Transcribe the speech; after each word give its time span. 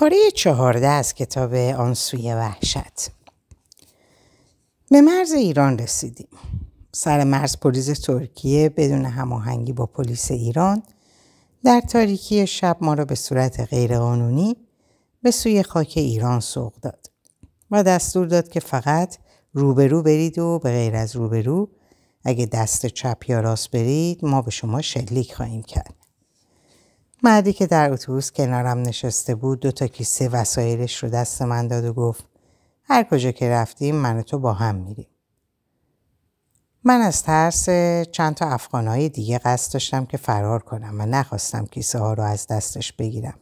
پاره 0.00 0.30
چهارده 0.34 0.88
از 0.88 1.14
کتاب 1.14 1.54
آنسوی 1.54 2.32
وحشت 2.32 3.10
به 4.90 5.00
مرز 5.00 5.32
ایران 5.32 5.78
رسیدیم. 5.78 6.28
سر 6.92 7.24
مرز 7.24 7.56
پلیس 7.56 7.86
ترکیه 7.86 8.68
بدون 8.68 9.04
هماهنگی 9.04 9.72
با 9.72 9.86
پلیس 9.86 10.30
ایران 10.30 10.82
در 11.64 11.80
تاریکی 11.80 12.46
شب 12.46 12.76
ما 12.80 12.94
را 12.94 13.04
به 13.04 13.14
صورت 13.14 13.60
غیرقانونی 13.60 14.56
به 15.22 15.30
سوی 15.30 15.62
خاک 15.62 15.92
ایران 15.96 16.40
سوق 16.40 16.74
داد 16.82 17.10
و 17.70 17.82
دستور 17.82 18.26
داد 18.26 18.48
که 18.48 18.60
فقط 18.60 19.18
روبرو 19.52 20.02
برید 20.02 20.38
و 20.38 20.58
به 20.58 20.70
غیر 20.70 20.96
از 20.96 21.16
روبرو 21.16 21.68
اگه 22.24 22.46
دست 22.46 22.86
چپ 22.86 23.24
یا 23.28 23.40
راست 23.40 23.70
برید 23.70 24.24
ما 24.24 24.42
به 24.42 24.50
شما 24.50 24.82
شلیک 24.82 25.34
خواهیم 25.34 25.62
کرد. 25.62 25.99
مردی 27.22 27.52
که 27.52 27.66
در 27.66 27.92
اتوبوس 27.92 28.32
کنارم 28.32 28.78
نشسته 28.78 29.34
بود 29.34 29.60
دو 29.60 29.72
تا 29.72 29.86
کیسه 29.86 30.28
وسایلش 30.28 31.02
رو 31.02 31.08
دست 31.08 31.42
من 31.42 31.68
داد 31.68 31.84
و 31.84 31.92
گفت 31.92 32.24
هر 32.84 33.02
کجا 33.02 33.30
که 33.30 33.50
رفتیم 33.50 33.94
من 33.94 34.18
و 34.18 34.22
تو 34.22 34.38
با 34.38 34.52
هم 34.52 34.74
میریم. 34.74 35.06
من 36.84 37.00
از 37.00 37.22
ترس 37.22 37.68
چند 38.10 38.34
تا 38.34 38.46
افغانهای 38.46 39.08
دیگه 39.08 39.38
قصد 39.38 39.72
داشتم 39.72 40.06
که 40.06 40.16
فرار 40.16 40.62
کنم 40.62 41.00
و 41.00 41.06
نخواستم 41.06 41.66
کیسه 41.66 41.98
ها 41.98 42.12
رو 42.12 42.22
از 42.22 42.46
دستش 42.46 42.92
بگیرم. 42.92 43.38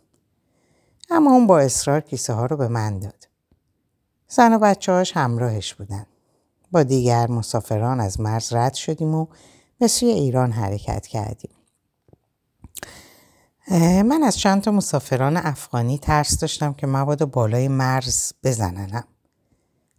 اما 1.11 1.31
اون 1.31 1.47
با 1.47 1.61
اصرار 1.61 2.01
کیسه 2.01 2.33
ها 2.33 2.47
رو 2.47 2.57
به 2.57 2.69
من 2.69 2.99
داد. 2.99 3.29
زن 4.29 4.53
و 4.53 4.59
بچه 4.59 4.93
هاش 4.93 5.17
همراهش 5.17 5.75
بودن. 5.75 6.07
با 6.73 6.83
دیگر 6.83 7.31
مسافران 7.31 8.01
از 8.01 8.21
مرز 8.21 8.53
رد 8.53 8.75
شدیم 8.75 9.15
و 9.15 9.27
به 9.79 9.89
سوی 9.89 10.09
ایران 10.09 10.53
حرکت 10.53 11.07
کردیم. 11.07 11.58
من 13.71 14.23
از 14.23 14.39
چند 14.39 14.63
تا 14.63 14.71
مسافران 14.71 15.37
افغانی 15.37 15.99
ترس 15.99 16.39
داشتم 16.39 16.73
که 16.73 16.87
مبادا 16.87 17.27
بالای 17.27 17.69
مرز 17.69 18.33
بزننم. 18.45 19.05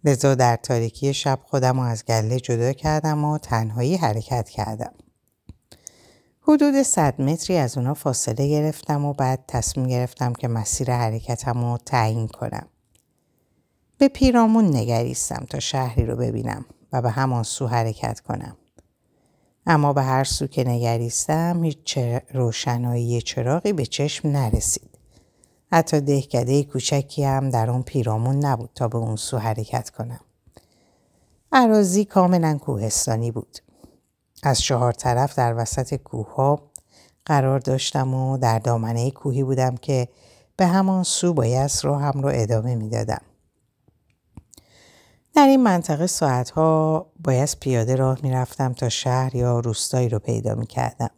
لذا 0.03 0.36
در 0.36 0.56
تاریکی 0.56 1.14
شب 1.14 1.39
خودم 1.44 1.80
رو 1.80 1.86
از 1.86 2.06
گله 2.06 2.39
جدا 2.39 2.73
کردم 2.73 3.23
و 3.23 3.38
تنهایی 3.38 3.95
حرکت 3.95 4.50
کردم. 4.50 4.92
حدود 6.42 6.81
صد 6.81 7.22
متری 7.22 7.58
از 7.58 7.78
اونا 7.78 7.94
فاصله 7.94 8.48
گرفتم 8.48 9.06
و 9.06 9.14
بعد 9.14 9.44
تصمیم 9.48 9.88
گرفتم 9.88 10.33
که 10.33 10.48
مسیر 10.48 10.92
حرکتم 10.92 11.72
رو 11.72 11.78
تعیین 11.86 12.28
کنم. 12.28 12.67
به 13.98 14.08
پیرامون 14.08 14.76
نگریستم 14.76 15.45
تا 15.50 15.59
شهری 15.59 16.06
رو 16.06 16.16
ببینم 16.16 16.66
و 16.94 17.02
به 17.02 17.09
همان 17.11 17.44
سو 17.44 17.67
حرکت 17.67 18.20
کنم. 18.20 18.58
اما 19.66 19.94
به 19.94 20.04
هر 20.04 20.24
سو 20.24 20.48
که 20.48 20.64
نگریستم 20.64 21.64
هیچ 21.64 21.98
روشنایی 22.34 23.22
چراغی 23.22 23.74
به 23.74 23.86
چشم 23.86 24.28
نرسید. 24.28 24.90
حتی 25.72 26.02
دهکده 26.02 26.64
کوچکی 26.64 27.24
هم 27.24 27.50
در 27.50 27.70
اون 27.70 27.82
پیرامون 27.82 28.46
نبود 28.46 28.70
تا 28.76 28.88
به 28.88 28.98
اون 28.98 29.16
سو 29.16 29.38
حرکت 29.38 29.90
کنم. 29.90 30.20
عراضی 31.52 32.06
کاملا 32.06 32.58
کوهستانی 32.58 33.32
بود. 33.32 33.58
از 34.44 34.62
چهار 34.62 34.94
طرف 34.94 35.36
در 35.36 35.56
وسط 35.58 35.96
کوه 35.96 36.36
ها 36.36 36.62
قرار 37.26 37.60
داشتم 37.60 38.14
و 38.14 38.38
در 38.38 38.60
دامنه 38.60 39.12
کوهی 39.12 39.44
بودم 39.44 39.76
که 39.76 40.08
به 40.58 40.66
همان 40.68 41.04
سو 41.04 41.34
باید 41.34 41.72
هم 41.84 42.22
رو 42.22 42.32
ادامه 42.34 42.76
می‌دادم. 42.76 43.22
در 45.40 45.48
این 45.48 45.64
منطقه 45.64 46.08
ساعتها 46.08 47.06
باید 47.20 47.58
پیاده 47.59 47.95
راه 47.95 48.20
می‌رفتم 48.23 48.73
تا 48.73 48.90
شهر 48.90 49.36
یا 49.36 49.59
روستایی 49.59 50.09
رو 50.09 50.20
پیدا 50.20 50.56
می 50.56 50.66
کردم. 50.66 51.09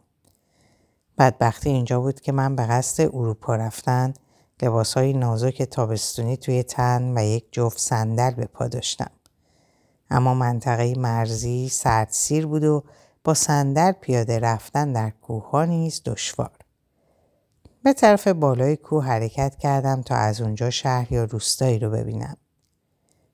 بدبختی 1.18 1.70
اینجا 1.70 2.00
بود 2.00 2.20
که 2.20 2.32
من 2.32 2.56
به 2.56 2.66
قصد 2.66 3.02
اروپا 3.02 3.56
رفتن 3.56 4.14
لباس 4.62 4.94
های 4.94 5.12
نازک 5.12 5.62
تابستونی 5.62 6.36
توی 6.36 6.62
تن 6.62 7.18
و 7.18 7.24
یک 7.24 7.44
جفت 7.52 7.78
صندل 7.78 8.30
به 8.30 8.46
پا 8.46 8.68
داشتم. 8.68 9.10
اما 10.10 10.34
منطقه 10.34 10.94
مرزی 10.94 11.68
سردسیر 11.68 12.46
بود 12.46 12.64
و 12.64 12.84
با 13.24 13.34
صندل 13.34 13.92
پیاده 13.92 14.38
رفتن 14.38 14.92
در 14.92 15.10
کوه 15.10 15.50
ها 15.50 15.64
نیز 15.64 16.02
دشوار. 16.04 16.58
به 17.84 17.92
طرف 17.92 18.28
بالای 18.28 18.76
کوه 18.76 19.04
حرکت 19.04 19.56
کردم 19.56 20.02
تا 20.02 20.14
از 20.14 20.40
اونجا 20.40 20.70
شهر 20.70 21.12
یا 21.12 21.24
روستایی 21.24 21.78
رو 21.78 21.90
ببینم. 21.90 22.36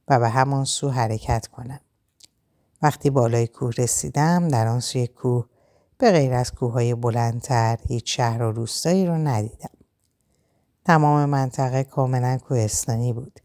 و 0.09 0.19
به 0.19 0.29
همان 0.29 0.65
سو 0.65 0.91
حرکت 0.91 1.47
کنم. 1.47 1.81
وقتی 2.83 3.11
بالای 3.11 3.47
کوه 3.47 3.73
رسیدم 3.79 4.49
در 4.49 4.67
آن 4.67 4.81
سوی 4.81 5.07
کوه 5.07 5.47
به 5.99 6.11
غیر 6.11 6.35
از 6.35 6.53
کوههای 6.53 6.95
بلندتر 6.95 7.79
هیچ 7.89 8.17
شهر 8.17 8.43
و 8.43 8.53
روستایی 8.53 9.07
رو 9.07 9.15
ندیدم. 9.15 9.71
تمام 10.85 11.25
منطقه 11.25 11.85
کاملا 11.85 12.39
کوهستانی 12.39 13.13
بود. 13.13 13.41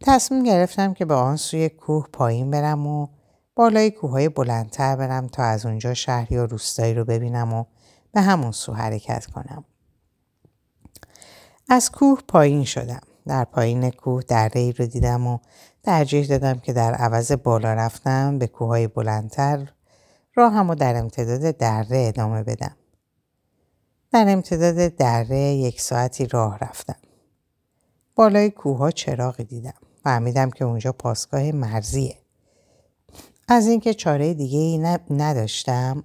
تصمیم 0.00 0.42
گرفتم 0.42 0.94
که 0.94 1.04
به 1.04 1.14
آن 1.14 1.36
سوی 1.36 1.68
کوه 1.68 2.08
پایین 2.12 2.50
برم 2.50 2.86
و 2.86 3.06
بالای 3.54 3.90
کوههای 3.90 4.28
بلندتر 4.28 4.96
برم 4.96 5.26
تا 5.26 5.42
از 5.42 5.66
اونجا 5.66 5.94
شهر 5.94 6.32
یا 6.32 6.44
روستایی 6.44 6.94
رو 6.94 7.04
ببینم 7.04 7.52
و 7.52 7.64
به 8.12 8.20
همون 8.20 8.52
سو 8.52 8.72
حرکت 8.72 9.26
کنم. 9.26 9.64
از 11.68 11.90
کوه 11.90 12.20
پایین 12.28 12.64
شدم. 12.64 13.11
در 13.26 13.44
پایین 13.44 13.90
کوه 13.90 14.22
دره 14.22 14.60
ای 14.60 14.72
رو 14.72 14.86
دیدم 14.86 15.26
و 15.26 15.38
ترجیح 15.82 16.26
دادم 16.26 16.58
که 16.58 16.72
در 16.72 16.94
عوض 16.94 17.32
بالا 17.32 17.74
رفتم 17.74 18.38
به 18.38 18.46
کوههای 18.46 18.86
بلندتر 18.86 19.72
راهم 20.34 20.70
و 20.70 20.74
در 20.74 20.96
امتداد 20.96 21.56
دره 21.56 22.04
ادامه 22.08 22.42
بدم. 22.42 22.76
در 24.12 24.24
امتداد 24.28 24.96
دره 24.96 25.38
یک 25.38 25.80
ساعتی 25.80 26.26
راه 26.26 26.58
رفتم. 26.58 26.96
بالای 28.14 28.50
کوه 28.50 28.78
ها 28.78 28.90
چراغی 28.90 29.44
دیدم. 29.44 29.74
فهمیدم 30.04 30.50
که 30.50 30.64
اونجا 30.64 30.92
پاسگاه 30.92 31.52
مرزیه. 31.52 32.16
از 33.48 33.66
اینکه 33.66 33.94
چاره 33.94 34.34
دیگه 34.34 34.58
ای 34.58 34.98
نداشتم 35.10 36.04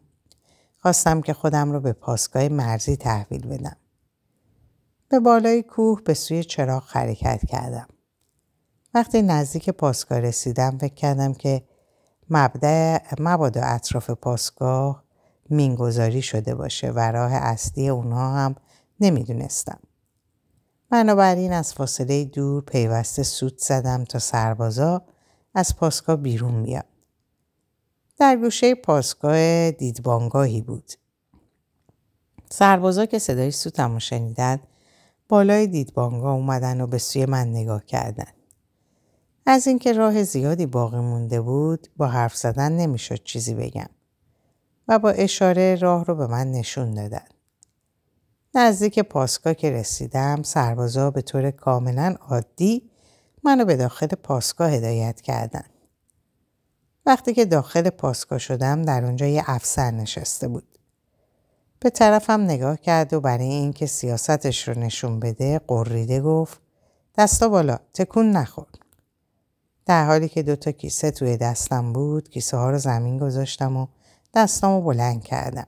خواستم 0.81 1.21
که 1.21 1.33
خودم 1.33 1.71
رو 1.71 1.79
به 1.79 1.93
پاسگاه 1.93 2.47
مرزی 2.47 2.95
تحویل 2.95 3.47
بدم. 3.47 3.77
به 5.09 5.19
بالای 5.19 5.63
کوه 5.63 6.01
به 6.01 6.13
سوی 6.13 6.43
چراغ 6.43 6.83
حرکت 6.87 7.45
کردم. 7.47 7.87
وقتی 8.93 9.21
نزدیک 9.21 9.69
پاسگاه 9.69 10.19
رسیدم 10.19 10.77
فکر 10.77 10.93
کردم 10.93 11.33
که 11.33 11.63
مبدع 12.29 12.99
مبادا 13.19 13.61
اطراف 13.63 14.09
پاسگاه 14.09 15.03
مینگذاری 15.49 16.21
شده 16.21 16.55
باشه 16.55 16.91
و 16.91 16.99
راه 16.99 17.33
اصلی 17.33 17.89
اونها 17.89 18.35
هم 18.35 18.55
نمی‌دونستم. 18.99 19.79
بنابراین 20.89 21.53
از 21.53 21.73
فاصله 21.73 22.25
دور 22.25 22.63
پیوسته 22.63 23.23
سود 23.23 23.57
زدم 23.59 24.03
تا 24.03 24.19
سربازا 24.19 25.01
از 25.55 25.75
پاسگاه 25.75 26.15
بیرون 26.15 26.63
بیاد. 26.63 26.85
در 28.19 28.37
گوشه 28.37 28.75
پاسگاه 28.75 29.71
دیدبانگاهی 29.71 30.61
بود. 30.61 30.91
سربازا 32.49 33.05
که 33.05 33.19
صدای 33.19 33.51
سوتم 33.51 33.93
رو 33.93 33.99
شنیدن 33.99 34.59
بالای 35.29 35.67
دیدبانگاه 35.67 36.33
اومدن 36.33 36.81
و 36.81 36.87
به 36.87 36.97
سوی 36.97 37.25
من 37.25 37.47
نگاه 37.47 37.85
کردن. 37.85 38.31
از 39.45 39.67
اینکه 39.67 39.93
راه 39.93 40.23
زیادی 40.23 40.65
باقی 40.65 40.99
مونده 40.99 41.41
بود 41.41 41.87
با 41.97 42.07
حرف 42.07 42.35
زدن 42.35 42.71
نمی‌شد 42.71 43.23
چیزی 43.23 43.53
بگم 43.53 43.89
و 44.87 44.99
با 44.99 45.09
اشاره 45.09 45.75
راه 45.75 46.05
رو 46.05 46.15
به 46.15 46.27
من 46.27 46.51
نشون 46.51 46.93
دادن. 46.93 47.27
نزدیک 48.55 48.99
پاسگاه 48.99 49.53
که 49.53 49.71
رسیدم 49.71 50.43
سربازا 50.43 51.11
به 51.11 51.21
طور 51.21 51.51
کاملا 51.51 52.15
عادی 52.19 52.89
منو 53.43 53.65
به 53.65 53.75
داخل 53.75 54.07
پاسگاه 54.07 54.71
هدایت 54.71 55.21
کردن. 55.21 55.65
وقتی 57.05 57.33
که 57.33 57.45
داخل 57.45 57.89
پاسگاه 57.89 58.39
شدم 58.39 58.81
در 58.81 59.05
اونجا 59.05 59.25
یه 59.25 59.43
افسر 59.45 59.91
نشسته 59.91 60.47
بود. 60.47 60.76
به 61.79 61.89
طرفم 61.89 62.41
نگاه 62.41 62.77
کرد 62.77 63.13
و 63.13 63.21
برای 63.21 63.47
اینکه 63.47 63.85
سیاستش 63.85 64.67
رو 64.67 64.79
نشون 64.79 65.19
بده 65.19 65.61
قریده 65.67 66.21
گفت 66.21 66.61
دستا 67.17 67.49
بالا 67.49 67.79
تکون 67.93 68.31
نخور. 68.31 68.67
در 69.85 70.05
حالی 70.05 70.29
که 70.29 70.43
دوتا 70.43 70.71
کیسه 70.71 71.11
توی 71.11 71.37
دستم 71.37 71.93
بود 71.93 72.29
کیسه 72.29 72.57
ها 72.57 72.69
رو 72.69 72.77
زمین 72.77 73.17
گذاشتم 73.17 73.77
و 73.77 73.87
دستم 74.33 74.67
رو 74.67 74.81
بلند 74.81 75.23
کردم. 75.23 75.67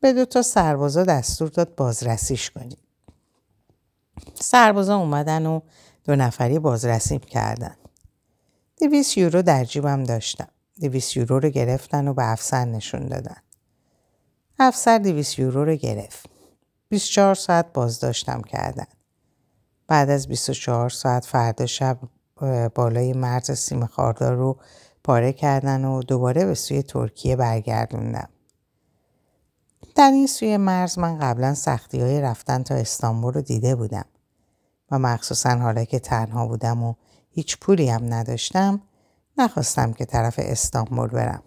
به 0.00 0.12
دوتا 0.12 0.42
سربازا 0.42 1.04
دستور 1.04 1.48
داد 1.48 1.74
بازرسیش 1.74 2.50
کنیم. 2.50 2.78
سربازا 4.34 4.96
اومدن 4.96 5.46
و 5.46 5.60
دو 6.04 6.16
نفری 6.16 6.58
بازرسی 6.58 7.18
کردن. 7.18 7.76
دویس 8.80 9.16
یورو 9.16 9.42
در 9.42 9.64
جیبم 9.64 10.04
داشتم. 10.04 10.48
دویس 10.80 11.16
یورو 11.16 11.40
رو 11.40 11.48
گرفتن 11.48 12.08
و 12.08 12.14
به 12.14 12.30
افسر 12.30 12.64
نشون 12.64 13.06
دادن. 13.06 13.36
افسر 14.58 14.98
دیویس 14.98 15.38
یورو 15.38 15.64
رو 15.64 15.74
گرفت. 15.74 16.30
24 16.88 17.34
ساعت 17.34 17.72
بازداشتم 17.72 18.42
کردن. 18.42 18.86
بعد 19.88 20.10
از 20.10 20.28
24 20.28 20.90
ساعت 20.90 21.24
فردا 21.24 21.66
شب 21.66 21.98
بالای 22.74 23.12
مرز 23.12 23.50
سیم 23.50 23.86
خاردار 23.86 24.34
رو 24.34 24.58
پاره 25.04 25.32
کردن 25.32 25.84
و 25.84 26.02
دوباره 26.02 26.44
به 26.44 26.54
سوی 26.54 26.82
ترکیه 26.82 27.36
برگردوندم. 27.36 28.28
در 29.94 30.10
این 30.10 30.26
سوی 30.26 30.56
مرز 30.56 30.98
من 30.98 31.18
قبلا 31.18 31.54
سختی 31.54 32.00
های 32.00 32.20
رفتن 32.20 32.62
تا 32.62 32.74
استانبول 32.74 33.34
رو 33.34 33.40
دیده 33.40 33.74
بودم. 33.74 34.04
و 34.90 34.98
مخصوصا 34.98 35.50
حالا 35.50 35.84
که 35.84 35.98
تنها 35.98 36.46
بودم 36.46 36.82
و 36.82 36.94
هیچ 37.30 37.58
پولی 37.58 37.88
هم 37.88 38.14
نداشتم 38.14 38.82
نخواستم 39.38 39.92
که 39.92 40.04
طرف 40.04 40.34
استانبول 40.38 41.08
برم 41.08 41.42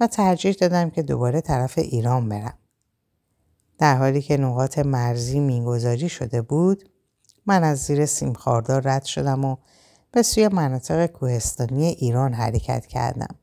و 0.00 0.06
ترجیح 0.06 0.52
دادم 0.52 0.90
که 0.90 1.02
دوباره 1.02 1.40
طرف 1.40 1.78
ایران 1.78 2.28
برم. 2.28 2.58
در 3.78 3.96
حالی 3.96 4.22
که 4.22 4.36
نقاط 4.36 4.78
مرزی 4.78 5.40
می‌گذاری 5.40 6.08
شده 6.08 6.42
بود 6.42 6.90
من 7.46 7.64
از 7.64 7.78
زیر 7.78 8.06
سیمخاردار 8.06 8.82
رد 8.84 9.04
شدم 9.04 9.44
و 9.44 9.56
به 10.12 10.22
سوی 10.22 10.48
مناطق 10.48 11.06
کوهستانی 11.06 11.86
ایران 11.86 12.34
حرکت 12.34 12.86
کردم. 12.86 13.34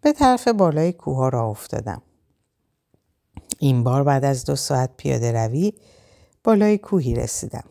به 0.00 0.12
طرف 0.12 0.48
بالای 0.48 0.92
کوه 0.92 1.30
را 1.30 1.46
افتادم. 1.46 2.02
این 3.58 3.84
بار 3.84 4.04
بعد 4.04 4.24
از 4.24 4.44
دو 4.44 4.56
ساعت 4.56 4.90
پیاده 4.96 5.32
روی 5.32 5.72
بالای 6.44 6.78
کوهی 6.78 7.14
رسیدم. 7.14 7.64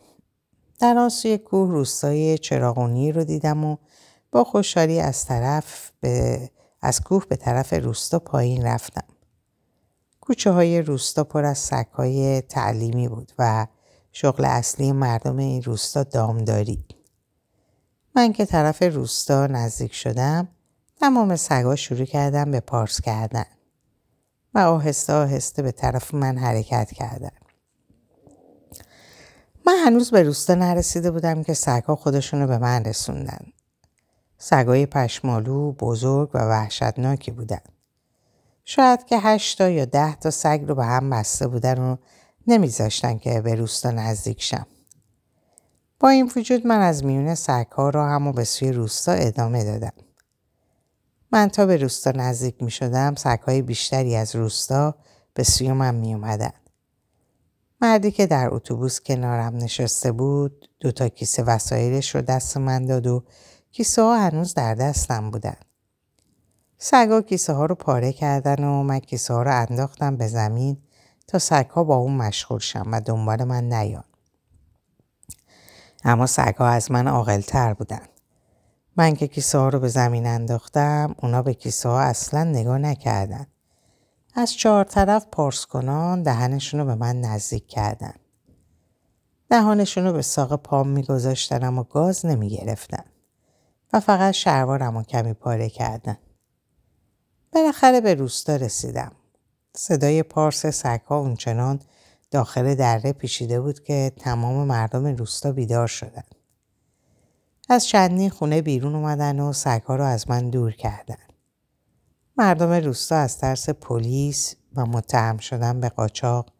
در 0.80 0.98
آن 0.98 1.08
سوی 1.08 1.38
کوه 1.38 1.70
روستای 1.70 2.38
چراغونی 2.38 3.12
رو 3.12 3.24
دیدم 3.24 3.64
و 3.64 3.76
با 4.32 4.44
خوشحالی 4.44 5.00
از 5.00 5.24
طرف 5.24 5.90
به 6.00 6.50
از 6.80 7.00
کوه 7.00 7.24
به 7.28 7.36
طرف 7.36 7.72
روستا 7.72 8.18
پایین 8.18 8.62
رفتم. 8.66 9.04
کوچه 10.20 10.50
های 10.50 10.82
روستا 10.82 11.24
پر 11.24 11.44
از 11.44 11.58
سک 11.58 11.88
های 11.92 12.40
تعلیمی 12.40 13.08
بود 13.08 13.32
و 13.38 13.66
شغل 14.12 14.44
اصلی 14.44 14.92
مردم 14.92 15.36
این 15.36 15.62
روستا 15.62 16.02
دامداری. 16.02 16.84
من 18.16 18.32
که 18.32 18.46
طرف 18.46 18.82
روستا 18.82 19.46
نزدیک 19.46 19.94
شدم 19.94 20.48
تمام 21.00 21.36
سگا 21.36 21.76
شروع 21.76 22.04
کردم 22.04 22.50
به 22.50 22.60
پارس 22.60 23.00
کردن 23.00 23.44
و 24.54 24.58
آهسته 24.58 25.12
آهسته 25.12 25.62
به 25.62 25.72
طرف 25.72 26.14
من 26.14 26.38
حرکت 26.38 26.92
کردن. 26.92 27.30
من 29.66 29.76
هنوز 29.84 30.10
به 30.10 30.22
روستا 30.22 30.54
نرسیده 30.54 31.10
بودم 31.10 31.42
که 31.42 31.54
سگا 31.54 31.96
خودشونو 31.96 32.46
به 32.46 32.58
من 32.58 32.84
رسوندن. 32.84 33.52
سگای 34.38 34.86
پشمالو 34.86 35.72
بزرگ 35.72 36.30
و 36.34 36.38
وحشتناکی 36.38 37.30
بودن. 37.30 37.60
شاید 38.64 39.04
که 39.04 39.18
هشتا 39.18 39.68
یا 39.68 39.84
ده 39.84 40.14
تا 40.14 40.30
سگ 40.30 40.64
رو 40.68 40.74
به 40.74 40.84
هم 40.84 41.10
بسته 41.10 41.48
بودن 41.48 41.78
و 41.78 41.96
نمیذاشتن 42.46 43.18
که 43.18 43.40
به 43.40 43.54
روستا 43.54 43.90
نزدیک 43.90 44.42
شم. 44.42 44.66
با 46.00 46.08
این 46.08 46.30
وجود 46.36 46.66
من 46.66 46.80
از 46.80 47.04
میون 47.04 47.34
سگها 47.34 47.90
را 47.90 48.08
هم 48.08 48.26
و 48.26 48.32
به 48.32 48.44
سوی 48.44 48.72
روستا 48.72 49.12
ادامه 49.12 49.64
دادم. 49.64 49.92
من 51.32 51.48
تا 51.48 51.66
به 51.66 51.76
روستا 51.76 52.10
نزدیک 52.10 52.62
می 52.62 52.70
شدم 52.70 53.14
سگهای 53.14 53.62
بیشتری 53.62 54.16
از 54.16 54.36
روستا 54.36 54.94
به 55.34 55.42
سوی 55.42 55.72
من 55.72 55.94
می 55.94 56.14
اومدن. 56.14 56.52
مردی 57.80 58.10
که 58.10 58.26
در 58.26 58.54
اتوبوس 58.54 59.00
کنارم 59.00 59.56
نشسته 59.56 60.12
بود 60.12 60.68
دو 60.80 60.92
تا 60.92 61.08
کیسه 61.08 61.42
وسایلش 61.42 62.14
رو 62.14 62.20
دست 62.20 62.56
من 62.56 62.86
داد 62.86 63.06
و 63.06 63.24
کیسه 63.78 64.02
ها 64.02 64.18
هنوز 64.18 64.54
در 64.54 64.74
دستم 64.74 65.30
بودن. 65.30 65.56
سگا 66.78 67.22
کیسه 67.22 67.52
ها 67.52 67.66
رو 67.66 67.74
پاره 67.74 68.12
کردن 68.12 68.64
و 68.64 68.82
من 68.82 68.98
کیسه 68.98 69.34
ها 69.34 69.42
رو 69.42 69.54
انداختم 69.54 70.16
به 70.16 70.26
زمین 70.26 70.76
تا 71.26 71.38
سگ 71.38 71.66
ها 71.70 71.84
با 71.84 71.96
اون 71.96 72.16
مشغول 72.16 72.58
شم 72.58 72.88
و 72.92 73.00
دنبال 73.00 73.44
من 73.44 73.64
نیان. 73.64 74.04
اما 76.04 76.26
سگ 76.26 76.54
ها 76.58 76.68
از 76.68 76.90
من 76.90 77.08
عاقلتر 77.08 77.74
بودن. 77.74 78.06
من 78.96 79.14
که 79.14 79.28
کیسه 79.28 79.58
ها 79.58 79.68
رو 79.68 79.80
به 79.80 79.88
زمین 79.88 80.26
انداختم 80.26 81.14
اونا 81.22 81.42
به 81.42 81.54
کیسه 81.54 81.88
ها 81.88 82.00
اصلا 82.00 82.44
نگاه 82.44 82.78
نکردن. 82.78 83.46
از 84.34 84.52
چهار 84.52 84.84
طرف 84.84 85.26
پارس 85.32 85.66
کنان 85.66 86.22
دهنشون 86.22 86.80
رو 86.80 86.86
به 86.86 86.94
من 86.94 87.20
نزدیک 87.20 87.66
کردن. 87.66 88.14
دهانشون 89.50 90.04
رو 90.04 90.12
به 90.12 90.22
ساق 90.22 90.56
پام 90.56 90.88
میگذاشتن 90.88 91.64
اما 91.64 91.82
گاز 91.82 92.26
نمی‌گرفتن 92.26 93.04
و 93.92 94.00
فقط 94.00 94.34
شروارم 94.34 94.96
رو 94.96 95.02
کمی 95.02 95.32
پاره 95.32 95.68
کردن. 95.68 96.18
بالاخره 97.52 98.00
به 98.00 98.14
روستا 98.14 98.56
رسیدم. 98.56 99.12
صدای 99.76 100.22
پارس 100.22 100.66
سگها 100.66 101.18
اونچنان 101.18 101.80
داخل 102.30 102.74
دره 102.74 103.12
پیچیده 103.12 103.60
بود 103.60 103.84
که 103.84 104.12
تمام 104.16 104.66
مردم 104.66 105.06
روستا 105.06 105.52
بیدار 105.52 105.86
شدند. 105.86 106.34
از 107.68 107.86
چندین 107.86 108.30
خونه 108.30 108.62
بیرون 108.62 108.94
اومدن 108.94 109.40
و 109.40 109.52
سگها 109.52 109.96
رو 109.96 110.04
از 110.04 110.30
من 110.30 110.50
دور 110.50 110.72
کردن. 110.72 111.16
مردم 112.36 112.72
روستا 112.72 113.16
از 113.16 113.38
ترس 113.38 113.70
پلیس 113.70 114.54
و 114.74 114.86
متهم 114.86 115.38
شدن 115.38 115.80
به 115.80 115.88
قاچاق 115.88 116.52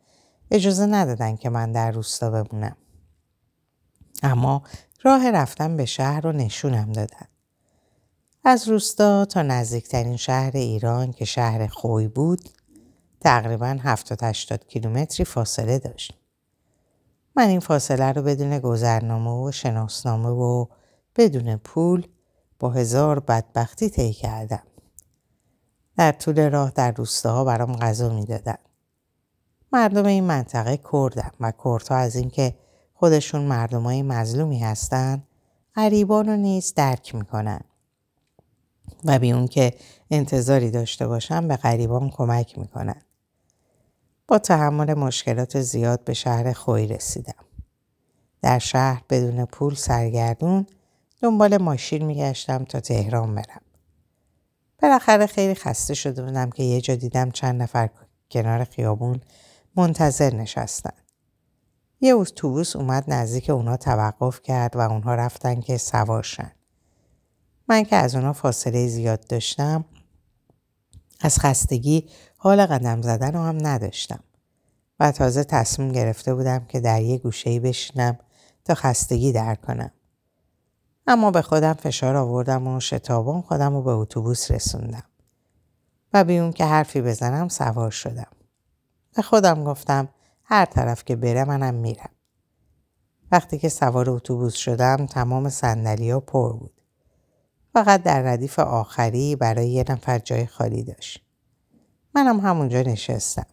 اجازه 0.50 0.86
ندادن 0.86 1.36
که 1.36 1.50
من 1.50 1.72
در 1.72 1.90
روستا 1.90 2.30
بمونم. 2.30 2.76
اما 4.22 4.62
راه 5.02 5.30
رفتن 5.30 5.76
به 5.76 5.84
شهر 5.84 6.20
رو 6.20 6.32
نشونم 6.32 6.92
دادن. 6.92 7.26
از 8.44 8.68
روستا 8.68 9.24
تا 9.24 9.42
نزدیکترین 9.42 10.16
شهر 10.16 10.50
ایران 10.54 11.12
که 11.12 11.24
شهر 11.24 11.66
خوی 11.66 12.08
بود 12.08 12.48
تقریبا 13.20 13.78
70 13.82 14.22
80 14.22 14.66
کیلومتری 14.66 15.24
فاصله 15.24 15.78
داشت. 15.78 16.14
من 17.36 17.48
این 17.48 17.60
فاصله 17.60 18.12
رو 18.12 18.22
بدون 18.22 18.58
گذرنامه 18.58 19.30
و 19.30 19.52
شناسنامه 19.52 20.28
و 20.28 20.66
بدون 21.16 21.56
پول 21.56 22.06
با 22.58 22.70
هزار 22.70 23.20
بدبختی 23.20 23.90
طی 23.90 24.12
کردم. 24.12 24.62
در 25.96 26.12
طول 26.12 26.50
راه 26.50 26.70
در 26.70 26.92
روستاها 26.92 27.44
برام 27.44 27.76
غذا 27.76 28.14
می‌دادن. 28.14 28.58
مردم 29.72 30.06
این 30.06 30.24
منطقه 30.24 30.76
کردن 30.92 31.30
و 31.40 31.52
کردها 31.64 31.96
از 31.96 32.16
اینکه 32.16 32.54
خودشون 33.00 33.40
مردمای 33.40 34.02
مظلومی 34.02 34.58
هستن 34.58 35.22
غریبان 35.76 36.26
رو 36.28 36.36
نیز 36.36 36.74
درک 36.74 37.14
می‌کنن. 37.14 37.60
و 39.04 39.18
بی 39.18 39.32
اون 39.32 39.46
که 39.46 39.74
انتظاری 40.10 40.70
داشته 40.70 41.06
باشم 41.06 41.48
به 41.48 41.56
غریبان 41.56 42.10
کمک 42.10 42.58
می‌کنن. 42.58 43.02
با 44.28 44.38
تحمل 44.38 44.94
مشکلات 44.94 45.60
زیاد 45.60 46.04
به 46.04 46.14
شهر 46.14 46.52
خوی 46.52 46.86
رسیدم. 46.86 47.44
در 48.42 48.58
شهر 48.58 49.02
بدون 49.10 49.44
پول 49.44 49.74
سرگردون 49.74 50.66
دنبال 51.22 51.56
ماشین 51.56 52.04
میگشتم 52.04 52.64
تا 52.64 52.80
تهران 52.80 53.34
برم. 53.34 53.62
بالاخره 54.82 55.26
خیلی 55.26 55.54
خسته 55.54 55.94
شده 55.94 56.22
بودم 56.22 56.50
که 56.50 56.62
یه 56.62 56.80
جا 56.80 56.94
دیدم 56.94 57.30
چند 57.30 57.62
نفر 57.62 57.90
کنار 58.30 58.64
خیابون 58.64 59.20
منتظر 59.76 60.34
نشستن. 60.34 60.92
یه 62.00 62.14
اتوبوس 62.14 62.76
اومد 62.76 63.04
نزدیک 63.08 63.50
اونا 63.50 63.76
توقف 63.76 64.42
کرد 64.42 64.76
و 64.76 64.80
اونها 64.80 65.14
رفتن 65.14 65.60
که 65.60 65.76
سوارشن. 65.76 66.52
من 67.68 67.84
که 67.84 67.96
از 67.96 68.14
اونا 68.14 68.32
فاصله 68.32 68.86
زیاد 68.86 69.26
داشتم 69.26 69.84
از 71.20 71.38
خستگی 71.38 72.08
حال 72.36 72.66
قدم 72.66 73.02
زدن 73.02 73.32
رو 73.32 73.40
هم 73.40 73.66
نداشتم 73.66 74.20
و 75.00 75.12
تازه 75.12 75.44
تصمیم 75.44 75.92
گرفته 75.92 76.34
بودم 76.34 76.64
که 76.64 76.80
در 76.80 77.02
یه 77.02 77.18
گوشهی 77.18 77.60
بشینم 77.60 78.18
تا 78.64 78.74
خستگی 78.74 79.32
در 79.32 79.54
کنم. 79.54 79.90
اما 81.06 81.30
به 81.30 81.42
خودم 81.42 81.72
فشار 81.72 82.16
آوردم 82.16 82.66
و 82.66 82.80
شتابان 82.80 83.42
خودم 83.42 83.74
رو 83.74 83.82
به 83.82 83.90
اتوبوس 83.90 84.50
رسوندم. 84.50 85.02
و 86.12 86.24
بی 86.24 86.38
اون 86.38 86.52
که 86.52 86.64
حرفی 86.64 87.00
بزنم 87.00 87.48
سوار 87.48 87.90
شدم. 87.90 88.30
به 89.16 89.22
خودم 89.22 89.64
گفتم 89.64 90.08
هر 90.50 90.64
طرف 90.64 91.04
که 91.04 91.16
بره 91.16 91.44
منم 91.44 91.74
میرم. 91.74 92.10
وقتی 93.32 93.58
که 93.58 93.68
سوار 93.68 94.10
اتوبوس 94.10 94.54
شدم 94.54 95.06
تمام 95.06 95.50
ها 95.62 96.20
پر 96.20 96.52
بود. 96.52 96.80
فقط 97.72 98.02
در 98.02 98.22
ردیف 98.22 98.58
آخری 98.58 99.36
برای 99.36 99.68
یه 99.68 99.84
نفر 99.88 100.18
جای 100.18 100.46
خالی 100.46 100.82
داشت. 100.82 101.24
منم 102.14 102.40
همونجا 102.40 102.82
نشستم. 102.82 103.46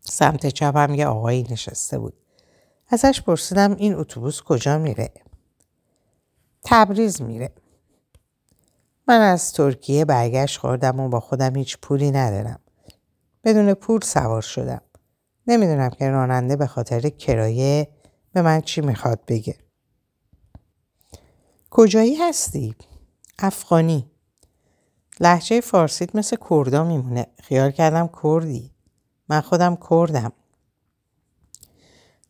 سمت 0.00 0.46
چپم 0.46 0.94
یه 0.94 1.06
آقایی 1.06 1.46
نشسته 1.50 1.98
بود. 1.98 2.14
ازش 2.88 3.22
پرسیدم 3.22 3.74
این 3.74 3.94
اتوبوس 3.94 4.42
کجا 4.42 4.78
میره؟ 4.78 5.12
تبریز 6.64 7.22
میره. 7.22 7.52
من 9.08 9.20
از 9.20 9.52
ترکیه 9.52 10.04
برگشت 10.04 10.58
خوردم 10.58 11.00
و 11.00 11.08
با 11.08 11.20
خودم 11.20 11.56
هیچ 11.56 11.78
پولی 11.82 12.10
ندارم. 12.10 12.60
بدون 13.44 13.74
پول 13.74 14.00
سوار 14.00 14.42
شدم. 14.42 14.80
نمی‌دونم 15.46 15.90
که 15.90 16.10
راننده 16.10 16.56
به 16.56 16.66
خاطر 16.66 17.00
کرایه 17.00 17.88
به 18.32 18.42
من 18.42 18.60
چی 18.60 18.80
می‌خواد 18.80 19.20
بگه. 19.28 19.56
کجایی 21.70 22.16
هستی؟ 22.16 22.74
افغانی. 23.38 24.10
لحجه 25.20 25.60
فارسیت 25.60 26.16
مثل 26.16 26.36
کردا 26.50 26.84
میمونه. 26.84 27.26
خیال 27.42 27.70
کردم 27.70 28.10
کردی. 28.22 28.70
من 29.28 29.40
خودم 29.40 29.78
کردم. 29.90 30.32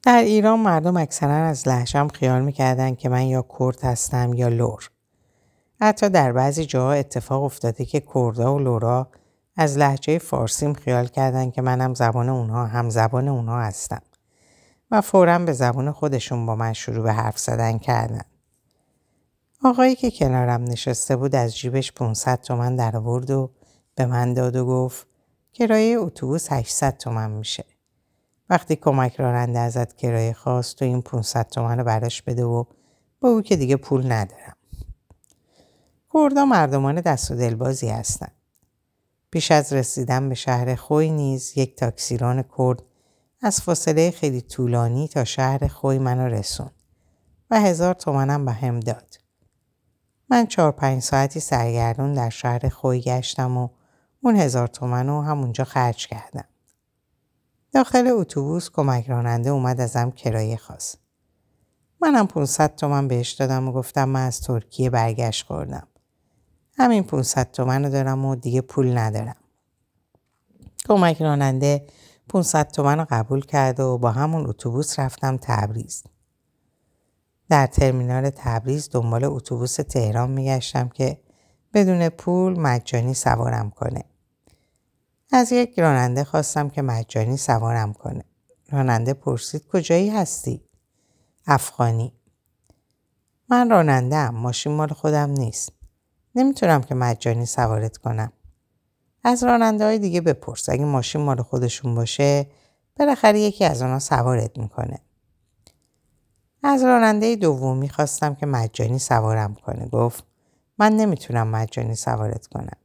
در 0.03 0.23
ایران 0.23 0.61
مردم 0.61 0.97
اکثرا 0.97 1.35
از 1.35 1.69
لحجم 1.69 2.09
خیال 2.09 2.43
می‌کردن 2.43 2.95
که 2.95 3.09
من 3.09 3.23
یا 3.23 3.47
کرد 3.59 3.81
هستم 3.85 4.33
یا 4.35 4.49
لور. 4.49 4.91
حتی 5.81 6.09
در 6.09 6.33
بعضی 6.33 6.65
جاها 6.65 6.93
اتفاق 6.93 7.43
افتاده 7.43 7.85
که 7.85 8.01
کردا 8.01 8.55
و 8.55 8.59
لورا 8.59 9.09
از 9.57 9.79
لحجه 9.79 10.19
فارسیم 10.19 10.75
خیال 10.75 11.07
کردن 11.07 11.51
که 11.51 11.63
منم 11.63 11.95
زبان 11.95 12.29
اونها 12.29 12.67
هم 12.67 12.91
زبان 12.91 13.29
اونها 13.29 13.61
هستم 13.61 14.03
و 14.91 15.01
فورا 15.01 15.39
به 15.39 15.53
زبون 15.53 15.93
خودشون 15.93 16.47
با 16.47 16.57
من 16.57 16.73
شروع 16.73 17.03
به 17.03 17.13
حرف 17.13 17.39
زدن 17.39 17.79
کردن. 17.79 18.25
آقایی 19.65 19.95
که 19.95 20.11
کنارم 20.11 20.65
نشسته 20.65 21.17
بود 21.17 21.35
از 21.35 21.57
جیبش 21.57 21.93
500 21.93 22.41
تومن 22.41 22.77
در 22.77 22.97
آورد 22.97 23.31
و 23.31 23.51
به 23.95 24.07
من 24.07 24.35
داد 24.35 24.57
و 24.57 24.67
گفت 24.67 25.07
کرایه 25.53 25.99
اتوبوس 25.99 26.53
800 26.53 26.97
تومن 26.97 27.31
میشه. 27.31 27.65
وقتی 28.51 28.77
کمک 28.77 29.17
راننده 29.17 29.59
ازت 29.59 29.97
کرایه 29.97 30.33
خواست 30.33 30.77
تو 30.77 30.85
این 30.85 31.03
500 31.03 31.49
تومن 31.49 31.79
رو 31.79 31.85
براش 31.85 32.23
بده 32.23 32.45
و 32.45 32.65
با 33.21 33.29
او 33.29 33.43
که 33.43 33.57
دیگه 33.57 33.77
پول 33.77 34.13
ندارم. 34.13 34.57
کردا 36.13 36.45
مردمان 36.45 37.01
دست 37.01 37.31
و 37.31 37.35
دلبازی 37.35 37.89
هستند. 37.89 38.42
پیش 39.33 39.51
از 39.51 39.73
رسیدن 39.73 40.29
به 40.29 40.35
شهر 40.35 40.75
خوی 40.75 41.11
نیز 41.11 41.53
یک 41.57 41.77
تاکسیران 41.77 42.45
کرد 42.59 42.83
از 43.43 43.61
فاصله 43.61 44.11
خیلی 44.11 44.41
طولانی 44.41 45.09
تا 45.09 45.25
شهر 45.25 45.69
خوی 45.69 45.99
منو 45.99 46.29
رسون 46.29 46.71
و 47.51 47.61
هزار 47.61 47.95
تومنم 47.95 48.45
به 48.45 48.53
هم 48.53 48.81
داد. 48.81 49.19
من 50.29 50.47
چهار 50.47 50.73
پنج 50.73 51.03
ساعتی 51.03 51.41
سرگردون 51.41 52.15
در 52.15 52.31
شهر 52.31 52.69
خوی 52.69 53.01
گشتم 53.01 53.57
و 53.59 53.69
اون 54.21 54.37
هزار 54.37 54.67
تومن 54.67 55.09
رو 55.09 55.23
همونجا 55.23 55.65
خرج 55.65 56.07
کردم. 56.07 56.45
داخل 57.73 58.07
اتوبوس 58.07 58.71
کمک 58.71 59.09
راننده 59.09 59.51
اومد 59.51 59.81
ازم 59.81 60.11
کرایه 60.11 60.57
خواست. 60.57 60.99
منم 62.01 62.27
500 62.27 62.75
تومن 62.77 63.09
بهش 63.09 63.31
دادم 63.33 63.69
و 63.69 63.73
گفتم 63.73 64.09
من 64.09 64.27
از 64.27 64.41
ترکیه 64.41 64.91
برگشت 64.91 65.47
خوردم. 65.47 65.87
همین 66.77 67.03
500 67.03 67.51
تومن 67.51 67.85
رو 67.85 67.91
دارم 67.91 68.25
و 68.25 68.37
دیگه 68.37 68.61
پول 68.61 68.99
ندارم. 68.99 69.37
کمک 70.89 71.23
راننده 71.23 71.87
500 72.29 72.71
تومن 72.71 72.99
رو 72.99 73.07
قبول 73.11 73.45
کرد 73.45 73.81
و 73.81 73.99
با 73.99 74.11
همون 74.11 74.47
اتوبوس 74.47 74.99
رفتم 74.99 75.37
تبریز. 75.37 76.05
در 77.49 77.67
ترمینال 77.67 78.31
تبریز 78.31 78.89
دنبال 78.91 79.25
اتوبوس 79.25 79.75
تهران 79.77 80.31
میگشتم 80.31 80.89
که 80.89 81.21
بدون 81.75 82.09
پول 82.09 82.61
مجانی 82.61 83.15
سوارم 83.15 83.71
کنه. 83.71 84.05
از 85.33 85.53
یک 85.53 85.79
راننده 85.79 86.25
خواستم 86.25 86.69
که 86.69 86.83
مجانی 86.83 87.37
سوارم 87.37 87.93
کنه. 87.93 88.25
راننده 88.71 89.15
پرسید 89.15 89.67
کجایی 89.67 90.11
هستی؟ 90.11 90.63
افغانی. 91.47 92.13
من 93.49 93.71
راننده. 93.71 94.31
ماشین 94.31 94.73
مال 94.73 94.89
خودم 94.89 95.31
نیست. 95.31 95.73
نمی‌تونم 96.35 96.81
که 96.83 96.95
مجانی 96.95 97.47
سوارت 97.47 97.97
کنم. 97.97 98.33
از 99.25 99.45
راننده 99.45 99.85
های 99.85 99.99
دیگه 99.99 100.21
بپرس. 100.21 100.69
اگه 100.69 100.85
ماشین 100.85 101.21
مال 101.21 101.43
خودشون 101.43 101.95
باشه 101.95 102.47
بالاخره 102.99 103.41
یکی 103.41 103.65
از 103.65 103.83
اونا 103.83 103.99
سوارت 103.99 104.59
می‌کنه. 104.59 104.99
از 106.63 106.83
راننده 106.83 107.37
دومی 107.37 107.89
خواستم 107.89 108.35
که 108.35 108.47
مجانی 108.47 108.99
سوارم 108.99 109.55
کنه. 109.55 109.89
گفت 109.89 110.25
من 110.79 110.93
نمی‌تونم 110.93 111.49
مجانی 111.49 111.95
سوارت 111.95 112.47
کنم. 112.47 112.77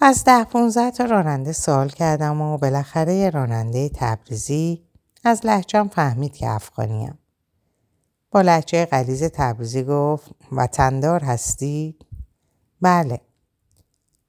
از 0.00 0.24
ده 0.24 0.44
15 0.44 0.90
تا 0.90 1.04
راننده 1.04 1.52
سوال 1.52 1.88
کردم 1.88 2.40
و 2.40 2.58
بالاخره 2.58 3.14
یه 3.14 3.30
راننده 3.30 3.90
تبریزی 3.94 4.84
از 5.24 5.46
لحجم 5.46 5.88
فهمید 5.88 6.36
که 6.36 6.48
افغانیم. 6.48 7.18
با 8.30 8.40
لحجه 8.40 8.84
قلیز 8.84 9.24
تبریزی 9.24 9.84
گفت 9.84 10.30
وطندار 10.52 11.24
هستی؟ 11.24 11.98
بله. 12.80 13.20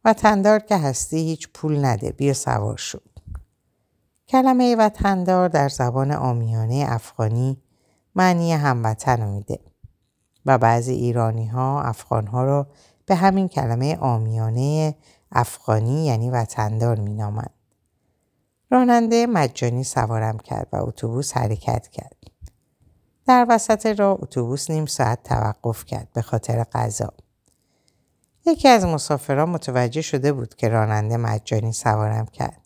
وطندار 0.06 0.60
که 0.60 0.78
هستی 0.78 1.18
هیچ 1.18 1.50
پول 1.54 1.86
نده 1.86 2.12
بیا 2.12 2.34
سوار 2.34 2.78
شد. 2.78 3.10
کلمه 4.28 4.76
وطندار 4.76 5.50
در 5.50 5.70
زبان 5.70 6.12
آمیانه 6.12 6.86
افغانی 6.88 7.62
معنی 8.16 8.54
هموطن 8.54 9.30
میده 9.30 9.60
و 10.46 10.58
بعضی 10.58 10.94
ایرانی 10.94 11.48
ها 11.48 11.82
افغان 11.82 12.28
ها 12.28 12.44
رو 12.44 12.66
به 13.06 13.16
همین 13.16 13.48
کلمه 13.48 13.98
آمیانه 13.98 14.96
افغانی 15.32 16.06
یعنی 16.06 16.30
وطندار 16.30 17.00
مینامند. 17.00 17.54
راننده 18.72 19.28
مجانی 19.28 19.84
سوارم 19.84 20.38
کرد 20.38 20.68
و 20.74 20.76
اتوبوس 20.76 21.38
حرکت 21.38 21.88
کرد. 21.88 22.19
در 23.30 23.46
وسط 23.50 23.86
راه 23.86 24.18
اتوبوس 24.22 24.70
نیم 24.70 24.86
ساعت 24.86 25.24
توقف 25.24 25.86
کرد 25.86 26.08
به 26.14 26.22
خاطر 26.22 26.64
غذا. 26.64 27.14
یکی 28.46 28.68
از 28.68 28.86
مسافران 28.86 29.50
متوجه 29.50 30.02
شده 30.02 30.34
بود 30.34 30.56
که 30.56 30.70
راننده 30.70 31.18
مجانی 31.18 31.74
سوارم 31.74 32.26
کرد. 32.26 32.62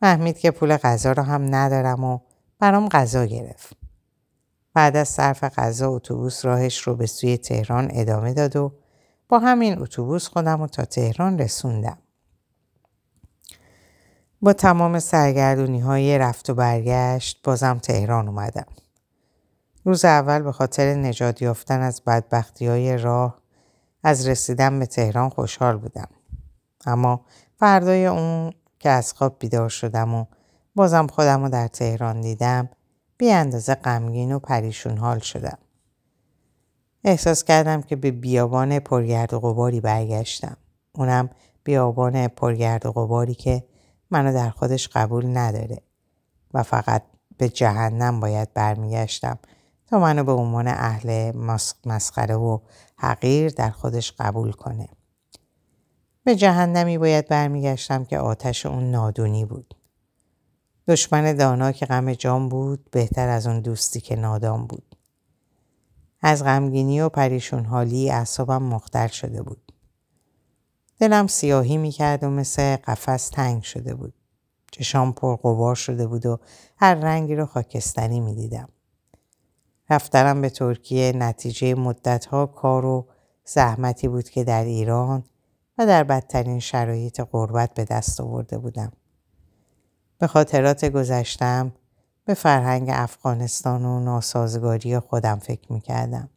فهمید 0.00 0.38
که 0.38 0.50
پول 0.50 0.76
غذا 0.76 1.12
را 1.12 1.22
هم 1.22 1.54
ندارم 1.54 2.04
و 2.04 2.18
برام 2.58 2.88
غذا 2.88 3.24
گرفت. 3.24 3.76
بعد 4.74 4.96
از 4.96 5.08
صرف 5.08 5.44
غذا 5.44 5.90
اتوبوس 5.90 6.44
راهش 6.44 6.78
رو 6.78 6.96
به 6.96 7.06
سوی 7.06 7.36
تهران 7.36 7.90
ادامه 7.92 8.34
داد 8.34 8.56
و 8.56 8.72
با 9.28 9.38
همین 9.38 9.82
اتوبوس 9.82 10.28
خودم 10.28 10.60
رو 10.60 10.66
تا 10.66 10.84
تهران 10.84 11.38
رسوندم. 11.38 11.98
با 14.42 14.52
تمام 14.52 14.98
سرگردونی 14.98 15.80
های 15.80 16.18
رفت 16.18 16.50
و 16.50 16.54
برگشت 16.54 17.40
بازم 17.44 17.78
تهران 17.78 18.28
اومدم. 18.28 18.66
روز 19.84 20.04
اول 20.04 20.42
به 20.42 20.52
خاطر 20.52 20.94
نجات 20.94 21.42
یافتن 21.42 21.80
از 21.80 22.02
بدبختی 22.04 22.66
های 22.66 22.98
راه 22.98 23.38
از 24.02 24.28
رسیدن 24.28 24.78
به 24.78 24.86
تهران 24.86 25.28
خوشحال 25.28 25.76
بودم. 25.76 26.08
اما 26.86 27.24
فردای 27.56 28.06
اون 28.06 28.52
که 28.78 28.90
از 28.90 29.12
خواب 29.12 29.36
بیدار 29.38 29.68
شدم 29.68 30.14
و 30.14 30.24
بازم 30.74 31.06
خودم 31.06 31.42
رو 31.42 31.48
در 31.48 31.68
تهران 31.68 32.20
دیدم 32.20 32.68
بی 33.18 33.30
اندازه 33.30 33.74
غمگین 33.74 34.32
و 34.32 34.38
پریشون 34.38 34.98
حال 34.98 35.18
شدم. 35.18 35.58
احساس 37.04 37.44
کردم 37.44 37.82
که 37.82 37.96
به 37.96 38.10
بیابان 38.10 38.78
پرگرد 38.78 39.34
و 39.34 39.40
غباری 39.40 39.80
برگشتم. 39.80 40.56
اونم 40.92 41.30
بیابان 41.64 42.28
پرگرد 42.28 42.86
و 42.86 42.92
غباری 42.92 43.34
که 43.34 43.64
منو 44.10 44.32
در 44.32 44.50
خودش 44.50 44.88
قبول 44.88 45.36
نداره 45.36 45.78
و 46.54 46.62
فقط 46.62 47.02
به 47.38 47.48
جهنم 47.48 48.20
باید 48.20 48.54
برمیگشتم 48.54 49.38
تا 49.92 49.98
منو 49.98 50.24
به 50.24 50.32
عنوان 50.32 50.68
اهل 50.68 51.36
مسخره 51.84 52.34
و 52.34 52.58
حقیر 52.96 53.48
در 53.48 53.70
خودش 53.70 54.12
قبول 54.18 54.52
کنه. 54.52 54.88
به 56.24 56.36
جهنمی 56.36 56.98
باید 56.98 57.28
برمیگشتم 57.28 58.04
که 58.04 58.18
آتش 58.18 58.66
اون 58.66 58.90
نادونی 58.90 59.44
بود. 59.44 59.74
دشمن 60.88 61.32
دانا 61.32 61.72
که 61.72 61.86
غم 61.86 62.12
جام 62.12 62.48
بود 62.48 62.90
بهتر 62.90 63.28
از 63.28 63.46
اون 63.46 63.60
دوستی 63.60 64.00
که 64.00 64.16
نادام 64.16 64.66
بود. 64.66 64.96
از 66.22 66.44
غمگینی 66.44 67.00
و 67.00 67.08
پریشون 67.08 67.64
حالی 67.64 68.10
اعصابم 68.10 68.62
مختل 68.62 69.08
شده 69.08 69.42
بود. 69.42 69.72
دلم 71.00 71.26
سیاهی 71.26 71.76
می‌کرد 71.76 72.24
و 72.24 72.30
مثل 72.30 72.76
قفس 72.76 73.28
تنگ 73.28 73.62
شده 73.62 73.94
بود. 73.94 74.14
چشام 74.70 75.12
پر 75.12 75.74
شده 75.74 76.06
بود 76.06 76.26
و 76.26 76.38
هر 76.76 76.94
رنگی 76.94 77.34
رو 77.34 77.46
خاکستری 77.46 78.20
می‌دیدم. 78.20 78.68
رفتنم 79.92 80.40
به 80.40 80.50
ترکیه 80.50 81.12
نتیجه 81.12 81.74
مدتها 81.74 82.46
کار 82.46 82.84
و 82.84 83.06
زحمتی 83.44 84.08
بود 84.08 84.28
که 84.28 84.44
در 84.44 84.64
ایران 84.64 85.24
و 85.78 85.86
در 85.86 86.04
بدترین 86.04 86.60
شرایط 86.60 87.20
غربت 87.32 87.74
به 87.74 87.84
دست 87.84 88.20
آورده 88.20 88.58
بودم. 88.58 88.92
به 90.18 90.26
خاطرات 90.26 90.84
گذشتم 90.84 91.72
به 92.24 92.34
فرهنگ 92.34 92.88
افغانستان 92.92 93.84
و 93.84 94.00
ناسازگاری 94.00 94.98
خودم 94.98 95.38
فکر 95.38 95.72
می‌کردم. 95.72 96.30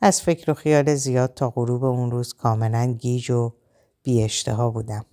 از 0.00 0.22
فکر 0.22 0.50
و 0.50 0.54
خیال 0.54 0.94
زیاد 0.94 1.34
تا 1.34 1.50
غروب 1.50 1.84
اون 1.84 2.10
روز 2.10 2.34
کاملا 2.34 2.86
گیج 2.92 3.30
و 3.30 3.52
بی 4.02 4.22
اشتها 4.22 4.70
بودم. 4.70 5.04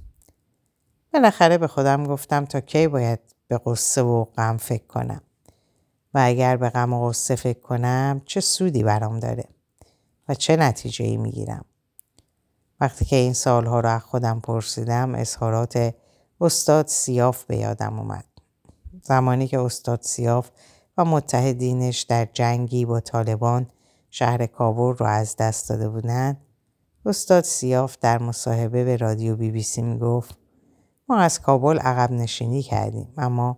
بالاخره 1.14 1.58
به 1.58 1.68
خودم 1.68 2.04
گفتم 2.04 2.46
تا 2.46 2.60
کی 2.62 2.88
باید 2.88 3.20
به 3.48 3.62
قصه 3.66 4.02
و 4.02 4.24
غم 4.24 4.58
فکر 4.58 4.88
کنم. 4.88 5.22
و 6.14 6.20
اگر 6.24 6.58
به 6.58 6.70
غم 6.70 6.94
و 6.94 7.10
غصه 7.10 7.36
فکر 7.36 7.60
کنم 7.60 8.22
چه 8.26 8.42
سودی 8.42 8.84
برام 8.84 9.20
داره 9.20 9.46
و 10.30 10.34
چه 10.34 10.56
نتیجه 10.56 11.06
ای 11.06 11.18
می‌گیرم. 11.18 11.66
وقتی 12.82 13.06
که 13.06 13.16
این 13.16 13.34
سالها 13.34 13.80
رو 13.80 13.90
از 13.90 14.04
خودم 14.04 14.40
پرسیدم 14.40 15.16
اظهارات 15.16 15.96
استاد 16.42 16.88
سیاف 16.88 17.44
به 17.44 17.58
یادم 17.58 18.00
اومد. 18.00 18.26
زمانی 19.04 19.48
که 19.48 19.60
استاد 19.60 20.02
سیاف 20.02 20.50
و 20.98 21.06
متحدینش 21.06 22.02
در 22.02 22.28
جنگی 22.34 22.86
با 22.86 23.00
طالبان 23.00 23.68
شهر 24.10 24.46
کابل 24.46 24.98
رو 24.98 25.06
از 25.06 25.36
دست 25.36 25.70
داده 25.70 25.90
بودند 25.90 26.38
استاد 27.06 27.44
سیاف 27.44 27.98
در 28.02 28.18
مصاحبه 28.18 28.84
به 28.84 28.98
رادیو 28.98 29.36
بی 29.36 29.52
بی 29.52 29.64
سی 29.64 29.82
می‌گفت 29.82 30.38
ما 31.10 31.18
از 31.18 31.42
کابل 31.42 31.80
عقب 31.80 32.12
نشینی 32.12 32.64
کردیم 32.64 33.14
اما 33.18 33.58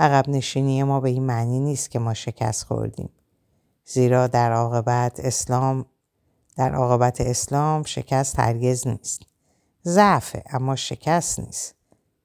عقب 0.00 0.28
نشینی 0.28 0.82
ما 0.82 1.00
به 1.00 1.08
این 1.08 1.22
معنی 1.22 1.60
نیست 1.60 1.90
که 1.90 1.98
ما 1.98 2.14
شکست 2.14 2.64
خوردیم. 2.64 3.10
زیرا 3.84 4.26
در 4.26 4.52
عاقبت 4.52 5.20
اسلام 5.20 5.86
در 6.56 6.74
عاقبت 6.74 7.20
اسلام 7.20 7.82
شکست 7.82 8.38
هرگز 8.38 8.86
نیست. 8.86 9.22
ضعف 9.84 10.36
اما 10.50 10.76
شکست 10.76 11.40
نیست. 11.40 11.74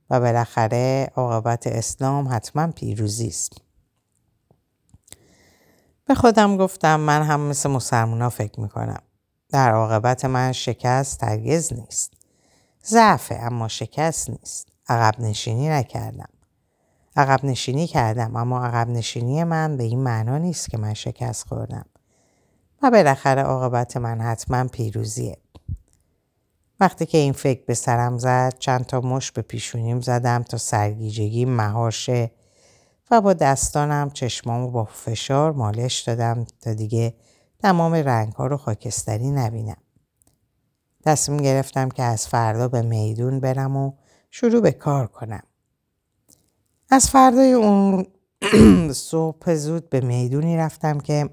و 0.09 0.19
بالاخره 0.19 1.11
عاقبت 1.15 1.67
اسلام 1.67 2.27
حتما 2.31 2.67
پیروزی 2.67 3.27
است. 3.27 3.53
به 6.05 6.15
خودم 6.15 6.57
گفتم 6.57 6.99
من 6.99 7.23
هم 7.23 7.39
مثل 7.39 7.69
مسلمونا 7.69 8.29
فکر 8.29 8.59
می‌کنم. 8.59 9.01
در 9.49 9.71
عاقبت 9.71 10.25
من 10.25 10.51
شکست 10.51 11.23
هرگز 11.23 11.73
نیست. 11.73 12.13
ضعفه 12.85 13.35
اما 13.35 13.67
شکست 13.67 14.29
نیست. 14.29 14.67
عقب 14.87 15.21
نشینی 15.21 15.69
نکردم. 15.69 16.29
عقب 17.15 17.45
نشینی 17.45 17.87
کردم 17.87 18.35
اما 18.35 18.65
عقب 18.65 18.89
نشینی 18.89 19.43
من 19.43 19.77
به 19.77 19.83
این 19.83 19.99
معنا 19.99 20.37
نیست 20.37 20.69
که 20.69 20.77
من 20.77 20.93
شکست 20.93 21.47
خوردم. 21.47 21.85
و 22.81 22.91
بالاخره 22.91 23.41
عاقبت 23.41 23.97
من 23.97 24.21
حتما 24.21 24.67
پیروزیه. 24.67 25.37
وقتی 26.79 27.05
که 27.05 27.17
این 27.17 27.33
فکر 27.33 27.65
به 27.65 27.73
سرم 27.73 28.17
زد 28.17 28.57
چند 28.59 28.85
تا 28.85 29.01
مش 29.01 29.31
به 29.31 29.41
پیشونیم 29.41 30.01
زدم 30.01 30.43
تا 30.43 30.57
سرگیجگی 30.57 31.45
مهاشه 31.45 32.31
و 33.11 33.21
با 33.21 33.33
دستانم 33.33 34.09
چشمامو 34.09 34.71
با 34.71 34.85
فشار 34.85 35.51
مالش 35.51 35.99
دادم 35.99 36.45
تا 36.61 36.73
دیگه 36.73 37.13
تمام 37.59 37.93
رنگ 37.93 38.33
ها 38.33 38.47
رو 38.47 38.57
خاکستری 38.57 39.31
نبینم. 39.31 39.77
تصمیم 41.05 41.41
گرفتم 41.41 41.89
که 41.89 42.03
از 42.03 42.27
فردا 42.27 42.67
به 42.67 42.81
میدون 42.81 43.39
برم 43.39 43.77
و 43.77 43.93
شروع 44.31 44.61
به 44.61 44.71
کار 44.71 45.07
کنم. 45.07 45.43
از 46.89 47.09
فردای 47.09 47.51
اون 47.51 48.07
صبح 48.93 49.55
زود 49.55 49.89
به 49.89 50.01
می‌دونی 50.01 50.57
رفتم 50.57 50.99
که 50.99 51.29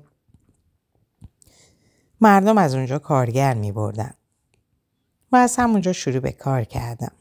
مردم 2.21 2.59
از 2.59 2.75
اونجا 2.75 2.99
کارگر 2.99 3.55
می 3.55 3.73
بردن. 3.73 4.15
و 5.33 5.37
از 5.37 5.57
همونجا 5.57 5.93
شروع 5.93 6.21
به 6.21 6.33
کار 6.33 6.65
کردم. 6.65 7.13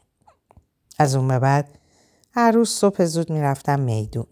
از 1.00 1.15
اون 1.15 1.27
به 1.27 1.39
بعد 1.39 1.79
هر 2.31 2.51
روز 2.51 2.69
صبح 2.69 3.05
زود 3.05 3.31
می‌رفتم 3.31 3.79
میدون. 3.79 4.27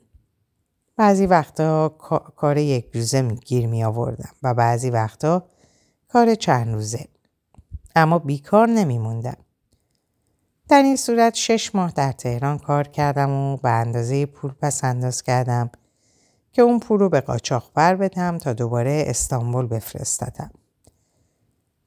بعضی 0.95 1.25
وقتا 1.25 1.89
کار 2.35 2.57
یک 2.57 2.91
روزه 2.93 3.21
گیر 3.21 3.67
می 3.67 3.83
آوردم 3.83 4.29
و 4.43 4.53
بعضی 4.53 4.89
وقتا 4.89 5.47
کار 6.07 6.35
چند 6.35 6.73
روزه. 6.73 7.07
اما 7.95 8.19
بیکار 8.19 8.67
نمی 8.67 8.97
موندم. 8.97 9.37
در 10.69 10.83
این 10.83 10.95
صورت 10.95 11.35
شش 11.35 11.75
ماه 11.75 11.91
در 11.91 12.11
تهران 12.11 12.57
کار 12.57 12.87
کردم 12.87 13.29
و 13.31 13.57
به 13.57 13.69
اندازه 13.69 14.25
پول 14.25 14.51
پس 14.61 14.83
انداز 14.83 15.23
کردم 15.23 15.69
که 16.51 16.61
اون 16.61 16.79
پول 16.79 16.99
رو 16.99 17.09
به 17.09 17.21
قاچاق 17.21 17.71
بر 17.73 17.95
بدم 17.95 18.37
تا 18.37 18.53
دوباره 18.53 19.03
استانبول 19.07 19.67
بفرستدم. 19.67 20.51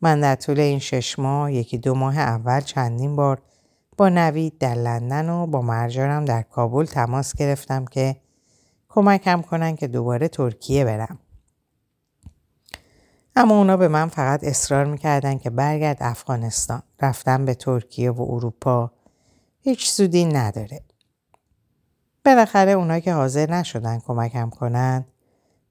من 0.01 0.21
در 0.21 0.35
طول 0.35 0.61
این 0.61 0.79
شش 0.79 1.19
ماه 1.19 1.53
یکی 1.53 1.79
دو 1.79 1.95
ماه 1.95 2.19
اول 2.19 2.61
چندین 2.61 3.17
بار 3.17 3.43
با 3.97 4.09
نوید 4.09 4.59
در 4.59 4.75
لندن 4.75 5.29
و 5.29 5.47
با 5.47 5.63
مرجانم 5.63 6.25
در 6.25 6.43
کابل 6.43 6.85
تماس 6.85 7.37
گرفتم 7.37 7.85
که 7.85 8.17
کمکم 8.89 9.43
کنن 9.43 9.77
که 9.77 9.87
دوباره 9.87 10.29
ترکیه 10.29 10.85
برم. 10.85 11.19
اما 13.37 13.59
اونا 13.59 13.77
به 13.77 13.89
من 13.89 14.09
فقط 14.09 14.45
اصرار 14.45 14.85
می‌کردن 14.85 15.39
که 15.39 15.51
برگرد 15.51 15.97
افغانستان. 16.01 16.83
رفتم 17.01 17.45
به 17.45 17.55
ترکیه 17.55 18.11
و 18.11 18.27
اروپا 18.31 18.93
هیچ 19.61 19.91
سودی 19.91 20.25
نداره. 20.25 20.81
بالاخره 22.25 22.73
اونا 22.73 23.01
که 23.01 23.13
حاضر 23.13 23.51
نشدن 23.51 23.99
کمکم 23.99 24.51
کنن 24.51 25.05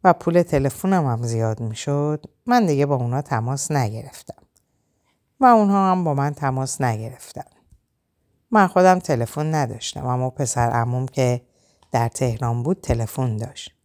و 0.03 0.13
پول 0.13 0.41
تلفنم 0.41 1.05
هم 1.05 1.23
زیاد 1.23 1.59
می‌شد 1.59 2.25
من 2.45 2.65
دیگه 2.65 2.85
با 2.85 2.95
اونا 2.95 3.21
تماس 3.21 3.71
نگرفتم 3.71 4.43
و 5.39 5.45
اونها 5.45 5.91
هم 5.91 6.03
با 6.03 6.13
من 6.13 6.33
تماس 6.33 6.81
نگرفتن 6.81 7.45
من 8.51 8.67
خودم 8.67 8.99
تلفن 8.99 9.55
نداشتم 9.55 10.05
اما 10.05 10.29
پسر 10.29 10.69
عموم 10.69 11.05
که 11.05 11.41
در 11.91 12.07
تهران 12.07 12.63
بود 12.63 12.81
تلفن 12.81 13.37
داشت 13.37 13.75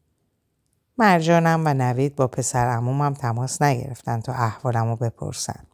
مرجانم 0.99 1.63
و 1.65 1.75
نوید 1.75 2.17
با 2.17 2.27
پسر 2.27 2.67
عمومم 2.67 3.15
تماس 3.15 3.63
نگرفتن 3.63 4.21
تا 4.21 4.33
احوالم 4.33 4.89
رو 4.89 4.97
بپرسن 4.97 5.65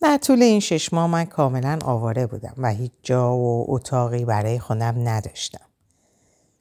در 0.00 0.18
طول 0.18 0.42
این 0.42 0.60
شش 0.60 0.92
ماه 0.92 1.06
من 1.06 1.24
کاملا 1.24 1.78
آواره 1.84 2.26
بودم 2.26 2.54
و 2.58 2.70
هیچ 2.70 2.92
جا 3.02 3.36
و 3.36 3.66
اتاقی 3.68 4.24
برای 4.24 4.58
خودم 4.58 5.08
نداشتم 5.08 5.66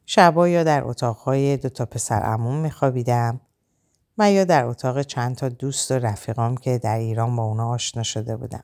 شبا 0.05 0.47
یا 0.47 0.63
در 0.63 0.83
اتاقهای 0.83 1.57
دو 1.57 1.69
تا 1.69 1.85
پسر 1.85 2.19
عموم 2.19 2.55
میخوابیدم 2.55 3.41
و 4.17 4.31
یا 4.31 4.43
در 4.43 4.65
اتاق 4.65 5.01
چند 5.01 5.35
تا 5.35 5.49
دوست 5.49 5.91
و 5.91 5.93
رفیقام 5.93 6.57
که 6.57 6.77
در 6.77 6.97
ایران 6.97 7.35
با 7.35 7.43
اونا 7.43 7.69
آشنا 7.69 8.03
شده 8.03 8.37
بودم 8.37 8.63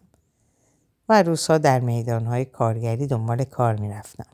و 1.09 1.23
روزها 1.23 1.57
در 1.57 1.79
میدانهای 1.79 2.45
کارگری 2.45 3.07
دنبال 3.07 3.43
کار 3.43 3.75
می‌رفتم. 3.75 4.25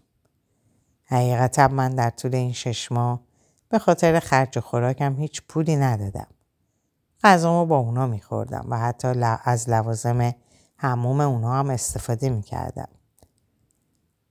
حقیقتا 1.06 1.68
من 1.68 1.96
در 1.96 2.10
طول 2.10 2.36
این 2.36 2.54
شش 2.54 2.92
ماه 2.92 3.29
به 3.70 3.80
خاطر 3.80 4.20
خرج 4.20 4.58
و 4.58 4.62
خوراکم 4.62 5.16
هیچ 5.16 5.42
پولی 5.50 5.76
ندادم. 5.76 6.28
غذامو 7.24 7.66
با 7.66 7.78
اونا 7.78 8.08
میخوردم 8.08 8.66
و 8.70 8.80
حتی 8.80 9.08
از 9.44 9.70
لوازم 9.70 10.36
هموم 10.78 11.22
اونا 11.22 11.54
هم 11.54 11.70
استفاده 11.70 12.30
می‌کردم. 12.30 12.90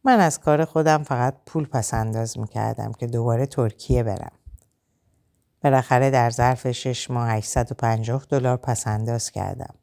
من 0.04 0.20
از 0.20 0.40
کار 0.40 0.64
خودم 0.64 1.02
فقط 1.02 1.34
پول 1.46 1.66
پس 1.66 1.94
انداز 1.94 2.38
می‌کردم 2.38 2.92
که 2.92 3.06
دوباره 3.06 3.46
ترکیه 3.46 4.02
برم. 4.02 4.32
بالاخره 5.64 6.10
در 6.10 6.30
ظرف 6.30 6.70
شش 6.70 7.10
ماه 7.10 7.30
850 7.30 8.24
دلار 8.28 8.56
پس 8.56 8.86
انداز 8.86 9.30
کردم. 9.30 9.74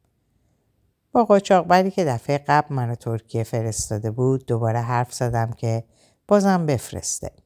با 1.11 1.25
قاچاقبری 1.25 1.91
که 1.91 2.05
دفعه 2.05 2.37
قبل 2.37 2.75
منو 2.75 2.95
ترکیه 2.95 3.43
فرستاده 3.43 4.11
بود 4.11 4.45
دوباره 4.45 4.79
حرف 4.79 5.13
زدم 5.13 5.51
که 5.51 5.83
بازم 6.27 6.65
بفرسته. 6.65 7.44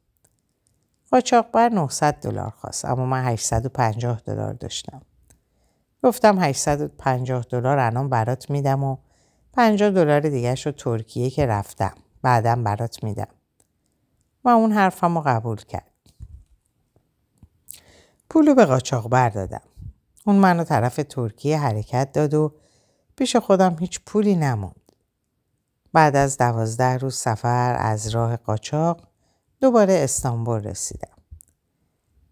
قاچاقبر 1.11 1.69
900 1.69 2.13
دلار 2.13 2.49
خواست 2.49 2.85
اما 2.85 3.05
من 3.05 3.25
850 3.25 4.21
دلار 4.25 4.53
داشتم. 4.53 5.01
گفتم 6.03 6.39
850 6.39 7.45
دلار 7.49 7.79
الان 7.79 8.09
برات 8.09 8.49
میدم 8.49 8.83
و 8.83 8.97
50 9.53 9.89
دلار 9.89 10.19
دیگه 10.19 10.55
رو 10.65 10.71
ترکیه 10.71 11.29
که 11.29 11.45
رفتم. 11.45 11.93
بعدا 12.21 12.55
برات 12.55 13.03
میدم. 13.03 13.27
و 14.43 14.49
اون 14.49 14.71
حرفم 14.71 15.17
رو 15.17 15.23
قبول 15.25 15.57
کرد. 15.57 15.91
پولو 18.29 18.55
به 18.55 18.65
قاچاق 18.65 19.09
بردادم. 19.09 19.61
اون 20.25 20.35
منو 20.35 20.63
طرف 20.63 20.99
ترکیه 21.09 21.59
حرکت 21.59 22.11
داد 22.11 22.33
و 22.33 22.53
پیش 23.15 23.35
خودم 23.35 23.75
هیچ 23.79 23.99
پولی 24.05 24.35
نموند. 24.35 24.91
بعد 25.93 26.15
از 26.15 26.37
دوازده 26.37 26.97
روز 26.97 27.15
سفر 27.15 27.75
از 27.79 28.07
راه 28.07 28.37
قاچاق 28.37 29.08
دوباره 29.61 29.93
استانبول 29.93 30.63
رسیدم. 30.63 31.17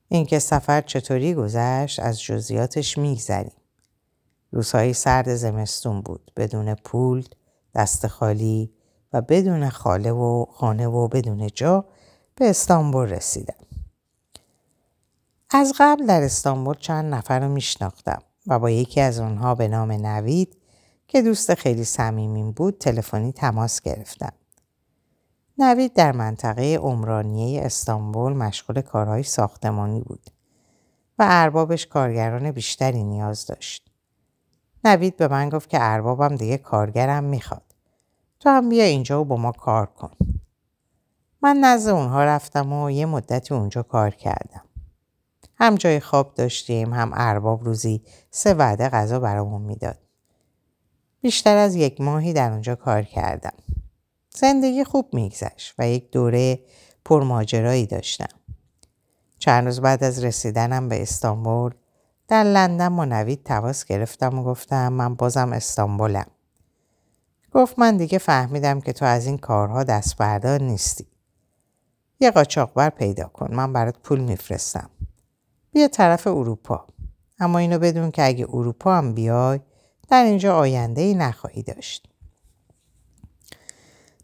اینکه 0.07 0.39
سفر 0.39 0.81
چطوری 0.81 1.33
گذشت 1.33 1.99
از 1.99 2.21
جزئیاتش 2.21 2.97
میگذریم. 2.97 3.51
روزهای 4.51 4.93
سرد 4.93 5.35
زمستون 5.35 6.01
بود 6.01 6.31
بدون 6.37 6.75
پول، 6.75 7.27
دست 7.75 8.07
خالی 8.07 8.73
و 9.13 9.21
بدون 9.21 9.69
خاله 9.69 10.11
و 10.11 10.45
خانه 10.45 10.87
و 10.87 11.07
بدون 11.07 11.47
جا 11.53 11.85
به 12.35 12.49
استانبول 12.49 13.09
رسیدم. 13.09 13.55
از 15.49 15.73
قبل 15.79 16.05
در 16.05 16.21
استانبول 16.21 16.75
چند 16.75 17.13
نفر 17.13 17.39
رو 17.39 17.49
میشناختم 17.49 18.21
و 18.47 18.59
با 18.59 18.69
یکی 18.69 19.01
از 19.01 19.19
اونها 19.19 19.55
به 19.55 19.67
نام 19.67 19.91
نوید 19.91 20.57
که 21.07 21.21
دوست 21.21 21.53
خیلی 21.53 21.83
صمیمیم 21.83 22.51
بود 22.51 22.77
تلفنی 22.77 23.31
تماس 23.31 23.81
گرفتم. 23.81 24.33
نوید 25.59 25.93
در 25.93 26.11
منطقه 26.11 26.75
عمرانیه 26.75 27.61
استانبول 27.61 28.33
مشغول 28.33 28.81
کارهای 28.81 29.23
ساختمانی 29.23 30.01
بود 30.01 30.29
و 31.19 31.25
اربابش 31.27 31.87
کارگران 31.87 32.51
بیشتری 32.51 33.03
نیاز 33.03 33.45
داشت. 33.45 33.91
نوید 34.83 35.17
به 35.17 35.27
من 35.27 35.49
گفت 35.49 35.69
که 35.69 35.77
اربابم 35.81 36.35
دیگه 36.35 36.57
کارگرم 36.57 37.23
می‌خواد. 37.23 37.75
تو 38.39 38.49
هم 38.49 38.69
بیا 38.69 38.83
اینجا 38.83 39.21
و 39.21 39.25
با 39.25 39.37
ما 39.37 39.51
کار 39.51 39.85
کن. 39.85 40.11
من 41.41 41.57
نزد 41.57 41.89
اونها 41.89 42.23
رفتم 42.23 42.73
و 42.73 42.91
یه 42.91 43.05
مدتی 43.05 43.53
اونجا 43.53 43.83
کار 43.83 44.09
کردم. 44.09 44.63
هم 45.55 45.75
جای 45.75 45.99
خواب 45.99 46.33
داشتیم 46.33 46.93
هم 46.93 47.11
ارباب 47.13 47.63
روزی 47.63 48.03
سه 48.31 48.53
وعده 48.53 48.89
غذا 48.89 49.19
برامون 49.19 49.61
می‌داد. 49.61 49.97
بیشتر 51.21 51.57
از 51.57 51.75
یک 51.75 52.01
ماهی 52.01 52.33
در 52.33 52.51
اونجا 52.51 52.75
کار 52.75 53.03
کردم. 53.03 53.53
زندگی 54.37 54.83
خوب 54.83 55.13
میگذشت 55.13 55.75
و 55.77 55.87
یک 55.89 56.11
دوره 56.11 56.59
پرماجرایی 57.05 57.85
داشتم. 57.85 58.39
چند 59.39 59.65
روز 59.65 59.81
بعد 59.81 60.03
از 60.03 60.23
رسیدنم 60.23 60.89
به 60.89 61.01
استانبول 61.01 61.71
در 62.27 62.43
لندن 62.43 62.95
با 62.95 63.05
نوید 63.05 63.43
تواس 63.43 63.85
گرفتم 63.85 64.39
و 64.39 64.43
گفتم 64.43 64.93
من 64.93 65.15
بازم 65.15 65.53
استانبولم. 65.53 66.25
گفت 67.53 67.79
من 67.79 67.97
دیگه 67.97 68.17
فهمیدم 68.17 68.81
که 68.81 68.93
تو 68.93 69.05
از 69.05 69.25
این 69.25 69.37
کارها 69.37 69.83
دست 69.83 70.17
بردار 70.17 70.61
نیستی. 70.61 71.07
یه 72.19 72.31
قاچاقبر 72.31 72.89
پیدا 72.89 73.27
کن 73.27 73.55
من 73.55 73.73
برات 73.73 73.97
پول 73.99 74.19
میفرستم. 74.19 74.89
بیا 75.71 75.87
طرف 75.87 76.27
اروپا. 76.27 76.87
اما 77.39 77.59
اینو 77.59 77.79
بدون 77.79 78.11
که 78.11 78.25
اگه 78.25 78.45
اروپا 78.49 78.95
هم 78.95 79.13
بیای 79.13 79.59
در 80.09 80.23
اینجا 80.23 80.57
آینده 80.57 81.01
ای 81.01 81.13
نخواهی 81.13 81.63
داشت. 81.63 82.09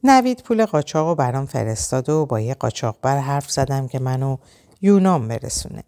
نوید 0.06 0.44
پول 0.44 0.66
قاچاق 0.66 1.08
رو 1.08 1.16
برام 1.16 1.46
فرستاد 1.46 2.10
و 2.10 2.26
با 2.26 2.40
یه 2.40 2.54
قاچاقبر 2.54 3.18
حرف 3.18 3.52
زدم 3.52 3.88
که 3.88 4.00
منو 4.00 4.38
یونان 4.82 5.28
برسونه. 5.28 5.84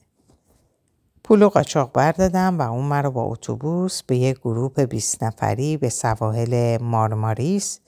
پول 1.24 1.42
و 1.42 1.50
قاچاق 1.50 1.92
بردادم 1.92 2.60
و 2.60 2.72
اون 2.72 2.86
مرا 2.86 3.10
با 3.10 3.24
اتوبوس 3.24 4.04
به 4.04 4.18
یک 4.18 4.38
گروه 4.38 4.86
20 4.86 5.24
نفری 5.24 5.78
به 5.78 5.90
سواحل 5.90 6.78
مارماریس 6.82 7.80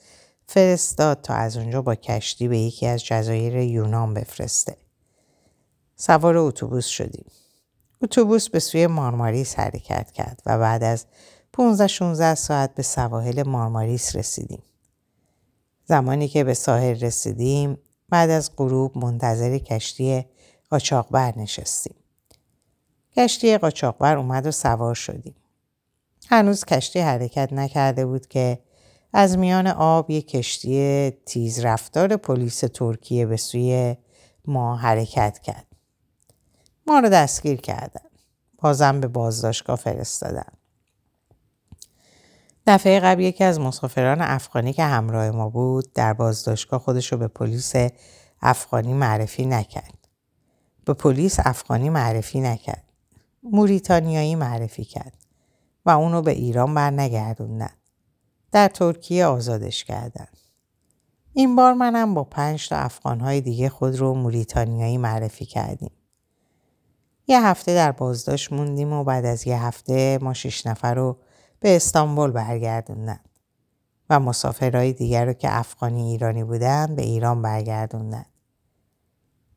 فرستاد 0.46 1.20
تا 1.22 1.34
از 1.34 1.56
اونجا 1.56 1.82
با 1.82 1.94
کشتی 1.94 2.48
به 2.48 2.58
یکی 2.58 2.86
از 2.86 3.04
جزایر 3.04 3.56
یونان 3.56 4.14
بفرسته. 4.14 4.76
سوار 5.96 6.36
اتوبوس 6.36 6.86
شدیم. 6.86 7.26
اتوبوس 8.02 8.48
به 8.48 8.58
سوی 8.58 8.86
مارماریس 8.86 9.58
حرکت 9.58 10.10
کرد 10.10 10.42
و 10.46 10.58
بعد 10.58 10.82
از 10.82 11.06
15 11.52 11.86
16 11.86 12.34
ساعت 12.34 12.74
به 12.74 12.82
سواحل 12.82 13.42
مارماریس 13.42 14.16
رسیدیم. 14.16 14.62
زمانی 15.88 16.28
که 16.28 16.44
به 16.44 16.54
ساحل 16.54 17.00
رسیدیم 17.00 17.78
بعد 18.08 18.30
از 18.30 18.56
غروب 18.56 18.98
منتظر 18.98 19.58
کشتی 19.58 20.24
قاچاقبر 20.70 21.38
نشستیم. 21.38 21.94
کشتی 23.16 23.58
قاچاقبر 23.58 24.16
اومد 24.16 24.46
و 24.46 24.50
سوار 24.50 24.94
شدیم. 24.94 25.34
هنوز 26.28 26.64
کشتی 26.64 26.98
حرکت 26.98 27.52
نکرده 27.52 28.06
بود 28.06 28.26
که 28.26 28.58
از 29.12 29.38
میان 29.38 29.66
آب 29.66 30.10
یک 30.10 30.28
کشتی 30.28 31.10
تیز 31.10 31.64
رفتار 31.64 32.16
پلیس 32.16 32.60
ترکیه 32.60 33.26
به 33.26 33.36
سوی 33.36 33.96
ما 34.44 34.76
حرکت 34.76 35.38
کرد. 35.38 35.66
ما 36.86 36.98
رو 36.98 37.08
دستگیر 37.08 37.60
کردن. 37.60 38.08
بازم 38.58 39.00
به 39.00 39.06
بازداشتگاه 39.06 39.76
فرستادن. 39.76 40.57
دفعه 42.70 43.00
قبل 43.00 43.20
یکی 43.20 43.44
از 43.44 43.60
مسافران 43.60 44.20
افغانی 44.20 44.72
که 44.72 44.84
همراه 44.84 45.30
ما 45.30 45.48
بود 45.48 45.92
در 45.92 46.12
بازداشتگاه 46.12 46.80
خودش 46.80 47.12
رو 47.12 47.18
به 47.18 47.28
پلیس 47.28 47.74
افغانی 48.42 48.94
معرفی 48.94 49.46
نکرد. 49.46 50.08
به 50.84 50.94
پلیس 50.94 51.36
افغانی 51.44 51.90
معرفی 51.90 52.40
نکرد. 52.40 52.84
موریتانیایی 53.42 54.34
معرفی 54.34 54.84
کرد 54.84 55.12
و 55.86 55.90
اونو 55.90 56.22
به 56.22 56.30
ایران 56.30 56.74
برنگردوندن. 56.74 57.70
در 58.52 58.68
ترکیه 58.68 59.26
آزادش 59.26 59.84
کردن. 59.84 60.28
این 61.32 61.56
بار 61.56 61.72
منم 61.72 62.14
با 62.14 62.24
پنج 62.24 62.68
تا 62.68 62.76
افغانهای 62.76 63.40
دیگه 63.40 63.68
خود 63.68 63.96
رو 63.96 64.14
موریتانیایی 64.14 64.98
معرفی 64.98 65.46
کردیم. 65.46 65.92
یه 67.26 67.46
هفته 67.46 67.74
در 67.74 67.92
بازداشت 67.92 68.52
موندیم 68.52 68.92
و 68.92 69.04
بعد 69.04 69.24
از 69.24 69.46
یه 69.46 69.62
هفته 69.62 70.18
ما 70.22 70.34
شش 70.34 70.66
نفر 70.66 70.94
رو 70.94 71.16
به 71.60 71.76
استانبول 71.76 72.30
برگردوندن 72.30 73.20
و 74.10 74.20
مسافرهای 74.20 74.92
دیگر 74.92 75.24
رو 75.24 75.32
که 75.32 75.58
افغانی 75.58 76.10
ایرانی 76.10 76.44
بودن 76.44 76.96
به 76.96 77.02
ایران 77.02 77.42
برگردوندن. 77.42 78.24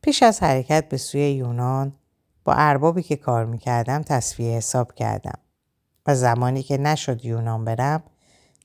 پیش 0.02 0.24
از 0.24 0.44
حرکت 0.44 0.90
به 0.90 0.98
سوی 0.98 1.32
یونان 1.32 1.94
با 2.44 2.54
اربابی 2.54 3.04
که 3.04 3.16
کار 3.16 3.46
می‌کردم 3.46 4.02
تصفیه 4.02 4.58
حساب 4.58 4.94
کردم 4.94 5.40
و 6.08 6.16
زمانی 6.16 6.64
که 6.64 6.78
نشد 6.78 7.26
یونان 7.26 7.66
برم 7.66 8.04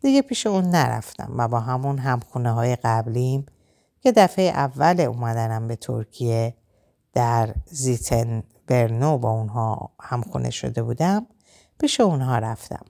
دیگه 0.03 0.22
پیش 0.22 0.46
اون 0.46 0.64
نرفتم 0.64 1.35
و 1.37 1.49
با 1.49 1.61
همون 1.61 1.99
همخونه 1.99 2.53
های 2.53 2.77
قبلیم 2.77 3.46
که 4.01 4.12
دفعه 4.12 4.44
اول 4.44 5.01
اومدنم 5.01 5.68
به 5.68 5.77
ترکیه 5.77 6.55
در 7.12 7.55
زیتن 7.66 8.42
برنو 8.66 9.18
با 9.18 9.31
اونها 9.31 9.90
همخونه 10.01 10.51
شده 10.51 10.83
بودم 10.83 11.27
پیش 11.79 12.01
اونها 12.01 12.38
رفتم. 12.38 12.85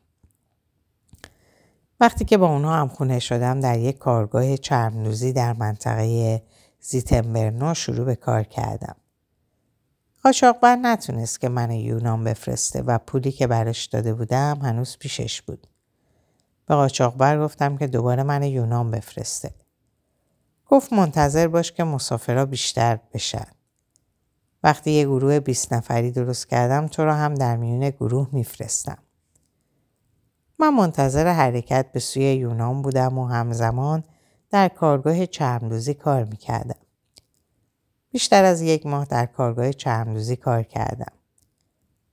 وقتی 2.00 2.24
که 2.24 2.38
با 2.38 2.48
اونها 2.48 2.76
همخونه 2.76 3.18
شدم 3.18 3.60
در 3.60 3.78
یک 3.78 3.98
کارگاه 3.98 4.56
چرمدوزی 4.56 5.32
در 5.32 5.52
منطقه 5.52 6.42
زیتنبرنو 6.80 7.74
شروع 7.74 8.04
به 8.04 8.14
کار 8.14 8.42
کردم. 8.42 8.96
قاچاقبر 10.22 10.76
نتونست 10.76 11.40
که 11.40 11.48
من 11.48 11.70
یونان 11.70 12.24
بفرسته 12.24 12.82
و 12.82 12.98
پولی 12.98 13.32
که 13.32 13.46
برش 13.46 13.84
داده 13.84 14.14
بودم 14.14 14.58
هنوز 14.62 14.96
پیشش 14.98 15.42
بود. 15.42 15.66
به 16.66 16.74
قاچاقبر 16.74 17.38
گفتم 17.38 17.76
که 17.76 17.86
دوباره 17.86 18.22
من 18.22 18.42
یونان 18.42 18.90
بفرسته. 18.90 19.50
گفت 20.66 20.92
منتظر 20.92 21.48
باش 21.48 21.72
که 21.72 21.84
مسافرها 21.84 22.44
بیشتر 22.44 22.98
بشن. 23.14 23.46
وقتی 24.62 24.90
یه 24.90 25.04
گروه 25.04 25.40
20 25.40 25.72
نفری 25.72 26.10
درست 26.10 26.48
کردم 26.48 26.86
تو 26.86 27.04
را 27.04 27.14
هم 27.14 27.34
در 27.34 27.56
میون 27.56 27.90
گروه 27.90 28.28
میفرستم. 28.32 28.98
من 30.58 30.74
منتظر 30.74 31.26
حرکت 31.32 31.92
به 31.92 32.00
سوی 32.00 32.34
یونان 32.34 32.82
بودم 32.82 33.18
و 33.18 33.26
همزمان 33.26 34.04
در 34.50 34.68
کارگاه 34.68 35.26
چرمدوزی 35.26 35.94
کار 35.94 36.24
می‌کردم. 36.24 36.78
بیشتر 38.10 38.44
از 38.44 38.62
یک 38.62 38.86
ماه 38.86 39.04
در 39.04 39.26
کارگاه 39.26 39.72
چرمدوزی 39.72 40.36
کار 40.36 40.62
کردم. 40.62 41.12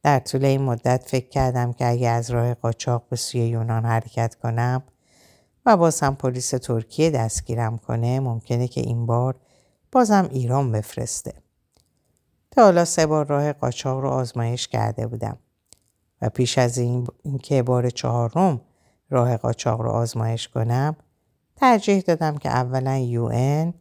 در 0.04 0.20
طول 0.20 0.46
این 0.46 0.62
مدت 0.62 1.04
فکر 1.08 1.30
کردم 1.30 1.74
که 1.74 1.88
اگه 1.90 2.10
از 2.10 2.32
راه 2.32 2.54
قاچاق 2.54 3.04
به 3.10 3.16
سوی 3.16 3.42
یونان 3.42 3.86
حرکت 3.86 4.36
کنم 4.36 4.84
و 5.66 5.78
بازم 5.78 6.14
پلیس 6.14 6.50
ترکیه 6.50 7.10
دستگیرم 7.10 7.78
کنه 7.78 8.20
ممکنه 8.20 8.68
که 8.68 8.82
این 8.82 9.06
بار 9.06 9.36
بازم 9.92 10.30
ایران 10.32 10.72
بفرسته. 10.72 11.34
تا 12.52 12.64
حالا 12.64 12.86
سه 12.86 13.06
بار 13.06 13.26
راه 13.26 13.54
قاچاق 13.54 14.00
رو 14.00 14.10
آزمایش 14.10 14.68
کرده 14.68 15.08
بودم 15.08 15.38
و 16.24 16.30
پیش 16.30 16.58
از 16.58 16.78
این 16.78 17.08
اینکه 17.24 17.64
بار 17.64 17.90
چهارم 17.90 18.62
راه 19.10 19.38
قاچاق 19.38 19.82
رو 19.82 19.90
آزمایش 19.90 20.48
کنم 20.48 20.96
ترجیح 21.56 22.00
دادم 22.00 22.38
که 22.38 22.50
اولا 22.50 22.98
یو 22.98 23.30
ان 23.34 23.74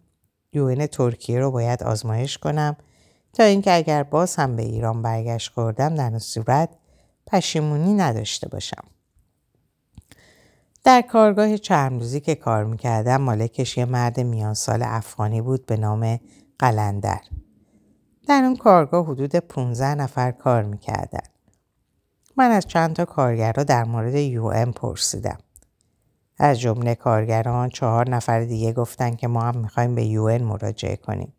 یو 0.53 0.87
ترکیه 0.87 1.41
رو 1.41 1.51
باید 1.51 1.83
آزمایش 1.83 2.39
کنم 2.39 2.77
تا 3.33 3.43
اینکه 3.43 3.75
اگر 3.75 4.03
باز 4.03 4.37
هم 4.37 4.57
به 4.57 4.63
ایران 4.63 5.03
برگشت 5.03 5.53
خوردم 5.53 5.95
در 5.95 6.19
صورت 6.19 6.69
پشیمونی 7.27 7.95
نداشته 7.95 8.49
باشم. 8.49 8.85
در 10.85 11.03
کارگاه 11.03 11.57
چرمدوزی 11.59 12.21
که 12.21 12.35
کار 12.35 12.65
می‌کردم 12.65 13.17
مالکش 13.17 13.79
یه 13.79 13.85
مرد 13.85 14.21
میان 14.21 14.55
سال 14.55 14.83
افغانی 14.83 15.41
بود 15.41 15.67
به 15.67 15.77
نام 15.77 16.21
قلندر. 16.59 17.21
در 18.29 18.45
اون 18.45 18.57
کارگاه 18.57 19.07
حدود 19.07 19.37
15 19.37 19.95
نفر 19.95 20.31
کار 20.31 20.63
می‌کردن. 20.63 21.33
من 22.43 22.51
از 22.51 22.67
چند 22.67 22.97
تا 22.97 23.05
کارگرها 23.05 23.65
در 23.65 23.85
مورد 23.85 24.15
یو 24.15 24.45
ام 24.45 24.73
پرسیدم. 24.73 25.39
از 26.39 26.61
جمله 26.61 26.95
کارگران 26.95 27.69
چهار 27.69 28.11
نفر 28.11 28.41
دیگه 28.41 28.73
گفتن 28.73 29.17
که 29.17 29.29
ما 29.29 29.41
هم 29.41 29.59
می‌خوایم 29.59 29.95
به 29.95 30.05
یو 30.05 30.39
مراجعه 30.39 30.97
کنیم. 30.97 31.33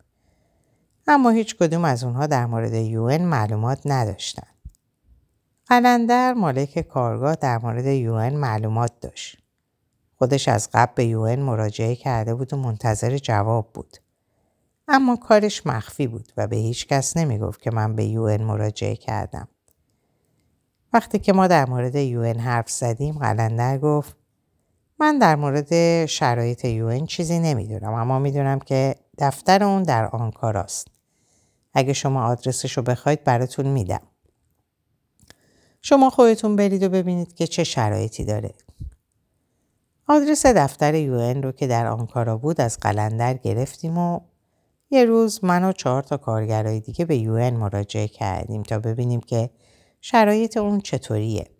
اما 1.06 1.30
هیچ 1.30 1.56
کدوم 1.56 1.84
از 1.84 2.04
اونها 2.04 2.26
در 2.26 2.46
مورد 2.46 2.74
یو 2.74 3.18
معلومات 3.18 3.80
نداشتن. 3.84 4.46
قلندر 5.66 6.32
مالک 6.32 6.78
کارگاه 6.80 7.34
در 7.34 7.58
مورد 7.58 7.86
یو 7.86 8.30
معلومات 8.30 8.92
داشت. 9.00 9.38
خودش 10.18 10.48
از 10.48 10.68
قبل 10.74 10.92
به 10.94 11.04
یو 11.04 11.36
مراجعه 11.36 11.96
کرده 11.96 12.34
بود 12.34 12.52
و 12.52 12.56
منتظر 12.56 13.18
جواب 13.18 13.72
بود. 13.74 13.96
اما 14.88 15.16
کارش 15.16 15.66
مخفی 15.66 16.06
بود 16.06 16.32
و 16.36 16.46
به 16.46 16.56
هیچ 16.56 16.86
کس 16.86 17.16
نمی 17.16 17.38
گفت 17.38 17.62
که 17.62 17.70
من 17.70 17.96
به 17.96 18.04
یو 18.04 18.38
مراجعه 18.38 18.96
کردم. 18.96 19.48
وقتی 20.94 21.18
که 21.18 21.32
ما 21.32 21.46
در 21.46 21.70
مورد 21.70 21.94
یو 21.94 22.22
حرف 22.22 22.70
زدیم 22.70 23.18
قلندر 23.18 23.78
گفت 23.78 24.16
من 24.98 25.18
در 25.18 25.36
مورد 25.36 26.06
شرایط 26.06 26.64
یو 26.64 27.06
چیزی 27.06 27.38
نمی‌دونم 27.38 27.94
اما 27.94 28.18
می‌دونم 28.18 28.58
که 28.58 28.94
دفتر 29.18 29.64
اون 29.64 29.82
در 29.82 30.06
آنکاراست. 30.06 30.88
اگه 31.74 31.92
شما 31.92 32.26
آدرسش 32.26 32.76
رو 32.76 32.82
بخواید 32.82 33.24
براتون 33.24 33.66
میدم. 33.66 34.00
شما 35.82 36.10
خودتون 36.10 36.56
برید 36.56 36.82
و 36.82 36.88
ببینید 36.88 37.34
که 37.34 37.46
چه 37.46 37.64
شرایطی 37.64 38.24
داره. 38.24 38.54
آدرس 40.08 40.46
دفتر 40.46 40.94
یو 40.94 41.14
رو 41.42 41.52
که 41.52 41.66
در 41.66 41.86
آنکارا 41.86 42.36
بود 42.36 42.60
از 42.60 42.78
قلندر 42.78 43.34
گرفتیم 43.34 43.98
و 43.98 44.20
یه 44.90 45.04
روز 45.04 45.44
من 45.44 45.64
و 45.64 45.72
چهار 45.72 46.02
تا 46.02 46.16
کارگرای 46.16 46.80
دیگه 46.80 47.04
به 47.04 47.16
یو 47.16 47.50
مراجعه 47.50 48.08
کردیم 48.08 48.62
تا 48.62 48.78
ببینیم 48.78 49.20
که 49.20 49.50
شرایط 50.06 50.56
اون 50.56 50.80
چطوریه. 50.80 51.50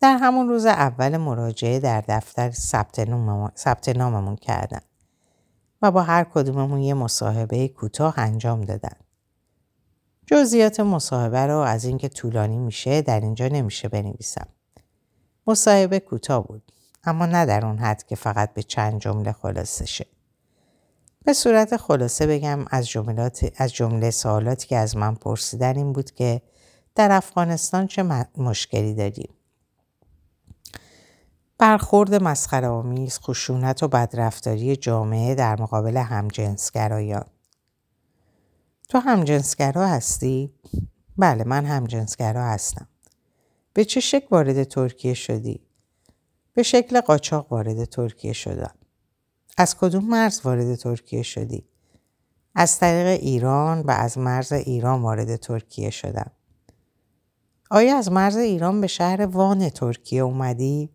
در 0.00 0.16
همون 0.16 0.48
روز 0.48 0.66
اول 0.66 1.16
مراجعه 1.16 1.80
در 1.80 2.00
دفتر 2.08 2.50
ثبت 3.56 3.88
ناممون 3.88 4.36
کردن 4.36 4.80
و 5.82 5.90
با 5.90 6.02
هر 6.02 6.24
کدوممون 6.24 6.80
یه 6.80 6.94
مصاحبه 6.94 7.68
کوتاه 7.68 8.18
انجام 8.18 8.60
دادن. 8.60 8.96
جزئیات 10.26 10.80
مصاحبه 10.80 11.46
رو 11.46 11.58
از 11.58 11.84
اینکه 11.84 12.08
طولانی 12.08 12.58
میشه 12.58 13.02
در 13.02 13.20
اینجا 13.20 13.48
نمیشه 13.48 13.88
بنویسم. 13.88 14.46
مصاحبه 15.46 16.00
کوتاه 16.00 16.46
بود 16.46 16.72
اما 17.04 17.26
نه 17.26 17.46
در 17.46 17.66
اون 17.66 17.78
حد 17.78 18.02
که 18.02 18.16
فقط 18.16 18.54
به 18.54 18.62
چند 18.62 19.00
جمله 19.00 19.32
خلاصه 19.32 19.86
شه. 19.86 20.06
به 21.24 21.32
صورت 21.32 21.76
خلاصه 21.76 22.26
بگم 22.26 22.64
از 22.70 22.88
جملات 22.88 23.52
از 23.56 23.72
جمله 23.72 24.10
سوالاتی 24.10 24.66
که 24.66 24.76
از 24.76 24.96
من 24.96 25.14
پرسیدن 25.14 25.76
این 25.76 25.92
بود 25.92 26.10
که 26.10 26.42
در 26.94 27.12
افغانستان 27.12 27.86
چه 27.86 28.02
مشکلی 28.36 28.94
داریم 28.94 29.34
برخورد 31.58 32.14
مسخره 32.14 32.68
آمیز 32.68 33.18
خشونت 33.18 33.82
و 33.82 33.88
بدرفتاری 33.88 34.76
جامعه 34.76 35.34
در 35.34 35.62
مقابل 35.62 35.96
همجنسگرایان 35.96 37.24
تو 38.88 38.98
همجنسگرا 38.98 39.86
هستی؟ 39.86 40.54
بله 41.18 41.44
من 41.44 41.64
همجنسگرا 41.64 42.44
هستم. 42.44 42.88
به 43.72 43.84
چه 43.84 44.00
شکل 44.00 44.26
وارد 44.30 44.64
ترکیه 44.64 45.14
شدی؟ 45.14 45.60
به 46.52 46.62
شکل 46.62 47.00
قاچاق 47.00 47.52
وارد 47.52 47.84
ترکیه 47.84 48.32
شدم. 48.32 48.74
از 49.58 49.76
کدوم 49.76 50.04
مرز 50.04 50.40
وارد 50.44 50.74
ترکیه 50.74 51.22
شدی؟ 51.22 51.68
از 52.54 52.78
طریق 52.78 53.20
ایران 53.20 53.80
و 53.80 53.90
از 53.90 54.18
مرز 54.18 54.52
ایران 54.52 55.02
وارد 55.02 55.36
ترکیه 55.36 55.90
شدم. 55.90 56.30
آیا 57.70 57.98
از 57.98 58.12
مرز 58.12 58.36
ایران 58.36 58.80
به 58.80 58.86
شهر 58.86 59.26
وان 59.26 59.68
ترکیه 59.68 60.22
اومدی؟ 60.22 60.90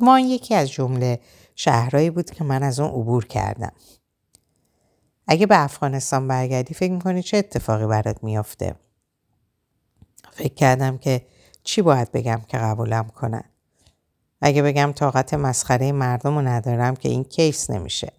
وان 0.00 0.20
یکی 0.20 0.54
از 0.54 0.70
جمله 0.70 1.20
شهرهایی 1.54 2.10
بود 2.10 2.30
که 2.30 2.44
من 2.44 2.62
از 2.62 2.80
اون 2.80 2.90
عبور 2.90 3.24
کردم. 3.24 3.72
اگه 5.26 5.46
به 5.46 5.64
افغانستان 5.64 6.28
برگردی 6.28 6.74
فکر 6.74 6.92
می‌کنی 6.92 7.22
چه 7.22 7.36
اتفاقی 7.36 7.86
برات 7.86 8.24
میافته؟ 8.24 8.74
فکر 10.32 10.54
کردم 10.54 10.98
که 10.98 11.26
چی 11.64 11.82
باید 11.82 12.12
بگم 12.12 12.40
که 12.48 12.58
قبولم 12.58 13.08
کنن؟ 13.08 13.44
اگه 14.40 14.62
بگم 14.62 14.92
طاقت 14.92 15.34
مسخره 15.34 15.92
مردم 15.92 16.34
رو 16.34 16.42
ندارم 16.42 16.96
که 16.96 17.08
این 17.08 17.24
کیس 17.24 17.70
نمیشه. 17.70 18.12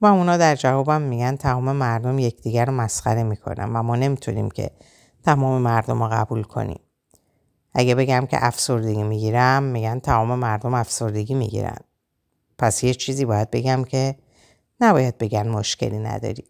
و 0.00 0.06
اونا 0.06 0.36
در 0.36 0.56
جوابم 0.56 1.02
میگن 1.02 1.36
تمام 1.36 1.76
مردم 1.76 2.18
یکدیگر 2.18 2.64
رو 2.64 2.72
مسخره 2.72 3.22
می‌کنن 3.22 3.76
و 3.76 3.82
ما 3.82 3.96
نمی‌تونیم 3.96 4.50
که 4.50 4.70
تمام 5.24 5.62
مردم 5.62 6.02
رو 6.02 6.08
قبول 6.08 6.42
کنیم. 6.42 6.80
اگه 7.72 7.94
بگم 7.94 8.26
که 8.26 8.46
افسردگی 8.46 9.02
می‌گیرم 9.02 9.62
میگن 9.62 9.98
تمام 9.98 10.38
مردم 10.38 10.74
افسردگی 10.74 11.34
می‌گیرن. 11.34 11.78
پس 12.58 12.84
یه 12.84 12.94
چیزی 12.94 13.24
باید 13.24 13.50
بگم 13.50 13.84
که 13.84 14.16
نباید 14.80 15.18
بگن 15.18 15.48
مشکلی 15.48 15.98
نداری. 15.98 16.44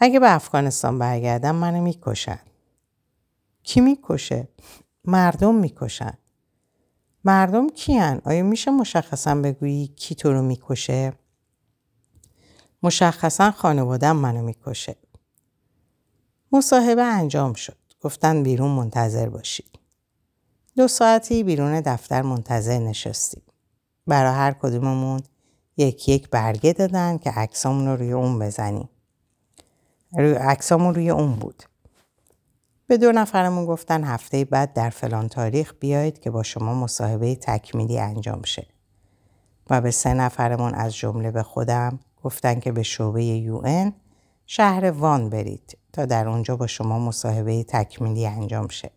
اگه 0.00 0.20
به 0.20 0.34
افغانستان 0.34 0.98
برگردم 0.98 1.54
منو 1.54 1.82
می‌کشن. 1.82 2.40
کی 3.62 3.80
می‌کشه؟ 3.80 4.48
مردم 5.04 5.54
می‌کشن. 5.54 6.18
مردم 7.24 7.68
کیان؟ 7.68 8.20
آیا 8.24 8.42
میشه 8.42 8.70
مشخصا 8.70 9.34
بگویی 9.34 9.86
کی 9.86 10.14
تو 10.14 10.32
رو 10.32 10.42
می‌کشه؟ 10.42 11.12
مشخصا 12.82 13.50
خانوادم 13.50 14.16
منو 14.16 14.42
می‌کشه. 14.42 14.96
مصاحبه 16.54 17.02
انجام 17.02 17.52
شد. 17.52 17.76
گفتن 18.00 18.42
بیرون 18.42 18.70
منتظر 18.70 19.28
باشید. 19.28 19.78
دو 20.76 20.88
ساعتی 20.88 21.44
بیرون 21.44 21.80
دفتر 21.80 22.22
منتظر 22.22 22.78
نشستیم. 22.78 23.42
برای 24.06 24.34
هر 24.34 24.52
کدوممون 24.52 25.20
یک 25.76 26.08
یک 26.08 26.30
برگه 26.30 26.72
دادن 26.72 27.18
که 27.18 27.30
عکسامون 27.30 27.86
رو 27.86 27.96
روی 27.96 28.12
اون 28.12 28.38
بزنیم. 28.38 28.88
روی 30.18 30.32
عکسامون 30.32 30.94
روی 30.94 31.10
اون 31.10 31.32
بود. 31.32 31.62
به 32.86 32.96
دو 32.96 33.12
نفرمون 33.12 33.66
گفتن 33.66 34.04
هفته 34.04 34.44
بعد 34.44 34.72
در 34.72 34.90
فلان 34.90 35.28
تاریخ 35.28 35.74
بیایید 35.80 36.20
که 36.20 36.30
با 36.30 36.42
شما 36.42 36.74
مصاحبه 36.74 37.34
تکمیلی 37.34 37.98
انجام 37.98 38.42
شه. 38.42 38.66
و 39.70 39.80
به 39.80 39.90
سه 39.90 40.14
نفرمون 40.14 40.74
از 40.74 40.96
جمله 40.96 41.30
به 41.30 41.42
خودم 41.42 42.00
گفتن 42.22 42.60
که 42.60 42.72
به 42.72 42.82
شعبه 42.82 43.24
یو 43.24 43.90
شهر 44.46 44.90
وان 44.90 45.30
برید 45.30 45.78
تا 45.94 46.06
در 46.06 46.28
اونجا 46.28 46.56
با 46.56 46.66
شما 46.66 46.98
مصاحبه 46.98 47.64
تکمیلی 47.64 48.26
انجام 48.26 48.68
شه. 48.68 48.90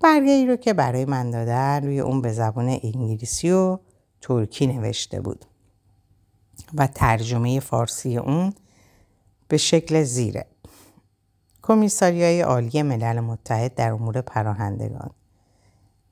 برگه 0.00 0.32
ای 0.32 0.46
رو 0.46 0.56
که 0.56 0.72
برای 0.72 1.04
من 1.04 1.30
دادن 1.30 1.84
روی 1.84 2.00
اون 2.00 2.22
به 2.22 2.32
زبان 2.32 2.68
انگلیسی 2.82 3.50
و 3.50 3.78
ترکی 4.20 4.66
نوشته 4.66 5.20
بود 5.20 5.44
و 6.74 6.86
ترجمه 6.86 7.60
فارسی 7.60 8.16
اون 8.16 8.52
به 9.48 9.56
شکل 9.56 10.02
زیره. 10.02 10.46
کمیساریای 11.62 12.40
عالی 12.40 12.82
ملل 12.82 13.20
متحد 13.20 13.74
در 13.74 13.92
امور 13.92 14.20
پراهندگان 14.20 15.10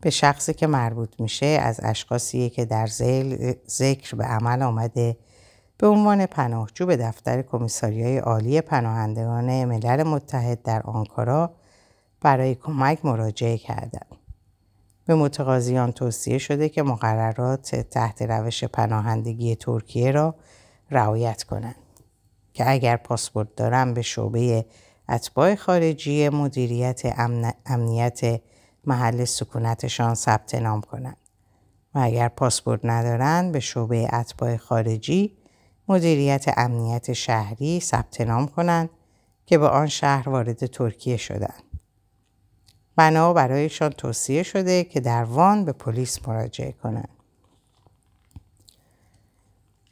به 0.01 0.11
شخصی 0.11 0.55
که 0.55 0.67
مربوط 0.67 1.21
میشه 1.21 1.47
از 1.47 1.81
اشخاصیه 1.83 2.51
که 2.51 2.65
در 2.65 2.87
ذکر 3.69 4.17
به 4.17 4.25
عمل 4.25 4.63
آمده 4.63 5.17
به 5.79 5.87
عنوان 5.87 6.27
پناهجو 6.27 6.87
به 6.87 6.97
دفتر 6.97 7.43
کمیساریای 7.43 8.19
عالی 8.19 8.61
پناهندگان 8.61 9.65
ملل 9.65 10.03
متحد 10.03 10.63
در 10.63 10.83
آنکارا 10.83 11.51
برای 12.21 12.55
کمک 12.55 13.05
مراجعه 13.05 13.59
کردند. 13.59 14.17
به 15.07 15.15
متقاضیان 15.15 15.93
توصیه 15.93 16.39
شده 16.39 16.69
که 16.69 16.83
مقررات 16.83 17.77
تحت 17.77 18.23
روش 18.23 18.65
پناهندگی 18.65 19.57
ترکیه 19.57 20.11
را 20.11 20.35
رعایت 20.91 21.43
کنند 21.43 21.77
که 22.53 22.71
اگر 22.71 22.97
پاسپورت 22.97 23.57
دارن 23.57 23.95
به 23.95 24.03
شعبه 24.03 24.67
اتباع 25.09 25.55
خارجی 25.55 26.29
مدیریت 26.29 27.03
امنیت 27.67 28.41
محل 28.85 29.25
سکونتشان 29.25 30.15
ثبت 30.15 30.55
نام 30.55 30.81
کنند 30.81 31.17
و 31.95 31.99
اگر 31.99 32.29
پاسپورت 32.29 32.81
ندارند 32.85 33.53
به 33.53 33.61
شعبه 33.61 34.09
اتباع 34.13 34.57
خارجی 34.57 35.37
مدیریت 35.89 36.45
امنیت 36.57 37.13
شهری 37.13 37.81
ثبت 37.81 38.21
نام 38.21 38.49
کنند 38.49 38.91
که 39.47 39.59
به 39.59 39.69
آن 39.69 39.87
شهر 39.87 40.29
وارد 40.29 40.67
ترکیه 40.67 41.17
شدند. 41.17 41.63
بنا 42.97 43.33
برایشان 43.33 43.91
توصیه 43.91 44.43
شده 44.43 44.85
که 44.85 45.01
در 45.01 45.25
وان 45.25 45.65
به 45.65 45.73
پلیس 45.73 46.29
مراجعه 46.29 46.73
کنند. 46.73 47.09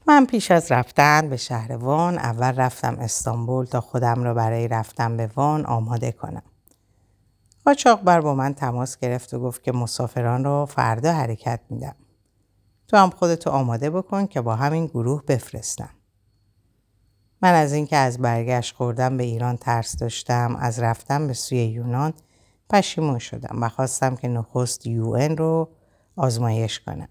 من 0.06 0.26
پیش 0.26 0.50
از 0.50 0.72
رفتن 0.72 1.28
به 1.28 1.36
شهر 1.36 1.72
وان 1.72 2.18
اول 2.18 2.52
رفتم 2.56 2.96
استانبول 2.98 3.66
تا 3.66 3.80
خودم 3.80 4.22
را 4.22 4.34
برای 4.34 4.68
رفتن 4.68 5.16
به 5.16 5.30
وان 5.36 5.66
آماده 5.66 6.12
کنم. 6.12 6.42
بر 8.04 8.20
با 8.20 8.34
من 8.34 8.54
تماس 8.54 8.98
گرفت 8.98 9.34
و 9.34 9.40
گفت 9.40 9.62
که 9.62 9.72
مسافران 9.72 10.44
را 10.44 10.66
فردا 10.66 11.12
حرکت 11.12 11.60
میدم. 11.70 11.94
تو 12.88 12.96
هم 12.96 13.10
خودتو 13.10 13.50
آماده 13.50 13.90
بکن 13.90 14.26
که 14.26 14.40
با 14.40 14.56
همین 14.56 14.86
گروه 14.86 15.22
بفرستم. 15.22 15.90
من 17.42 17.54
از 17.54 17.72
اینکه 17.72 17.96
از 17.96 18.18
برگشت 18.18 18.74
خوردم 18.76 19.16
به 19.16 19.24
ایران 19.24 19.56
ترس 19.56 19.96
داشتم 19.96 20.56
از 20.56 20.78
رفتن 20.78 21.26
به 21.26 21.32
سوی 21.32 21.64
یونان 21.64 22.12
پشیمون 22.70 23.18
شدم 23.18 23.62
و 23.62 23.68
خواستم 23.68 24.16
که 24.16 24.28
نخست 24.28 24.86
یو 24.86 25.16
رو 25.16 25.68
آزمایش 26.16 26.80
کنم. 26.80 27.08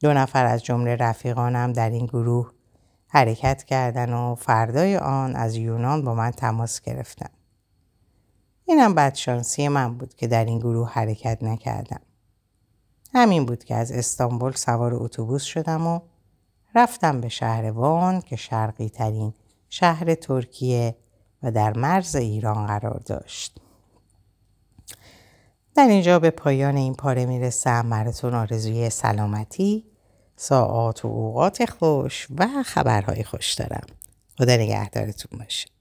دو 0.00 0.12
نفر 0.12 0.46
از 0.46 0.64
جمله 0.64 0.96
رفیقانم 0.96 1.72
در 1.72 1.90
این 1.90 2.06
گروه 2.06 2.52
حرکت 3.08 3.64
کردن 3.64 4.12
و 4.12 4.34
فردای 4.34 4.96
آن 4.96 5.36
از 5.36 5.56
یونان 5.56 6.04
با 6.04 6.14
من 6.14 6.30
تماس 6.30 6.80
گرفتن. 6.80 7.30
اینم 8.64 8.94
بدشانسی 8.94 9.68
من 9.68 9.98
بود 9.98 10.14
که 10.14 10.26
در 10.26 10.44
این 10.44 10.58
گروه 10.58 10.92
حرکت 10.92 11.42
نکردم. 11.42 12.00
همین 13.12 13.46
بود 13.46 13.64
که 13.64 13.74
از 13.74 13.92
استانبول 13.92 14.52
سوار 14.52 14.94
اتوبوس 14.94 15.42
شدم 15.42 15.86
و 15.86 16.00
رفتم 16.74 17.20
به 17.20 17.28
شهر 17.28 17.70
وان 17.70 18.20
که 18.20 18.36
شرقی 18.36 18.88
ترین 18.88 19.34
شهر 19.68 20.14
ترکیه 20.14 20.96
و 21.42 21.50
در 21.50 21.76
مرز 21.76 22.16
ایران 22.16 22.66
قرار 22.66 23.02
داشت. 23.06 23.60
در 25.74 25.88
اینجا 25.88 26.18
به 26.18 26.30
پایان 26.30 26.76
این 26.76 26.94
پاره 26.94 27.26
می‌رسم. 27.26 27.90
براتون 27.90 28.34
آرزوی 28.34 28.90
سلامتی 28.90 29.84
ساعات 30.36 31.04
و 31.04 31.08
اوقات 31.08 31.70
خوش 31.70 32.26
و 32.38 32.62
خبرهای 32.66 33.24
خوش 33.24 33.54
دارم. 33.54 33.86
خدا 34.38 34.56
نگهدارتون 34.56 35.38
باشه. 35.38 35.79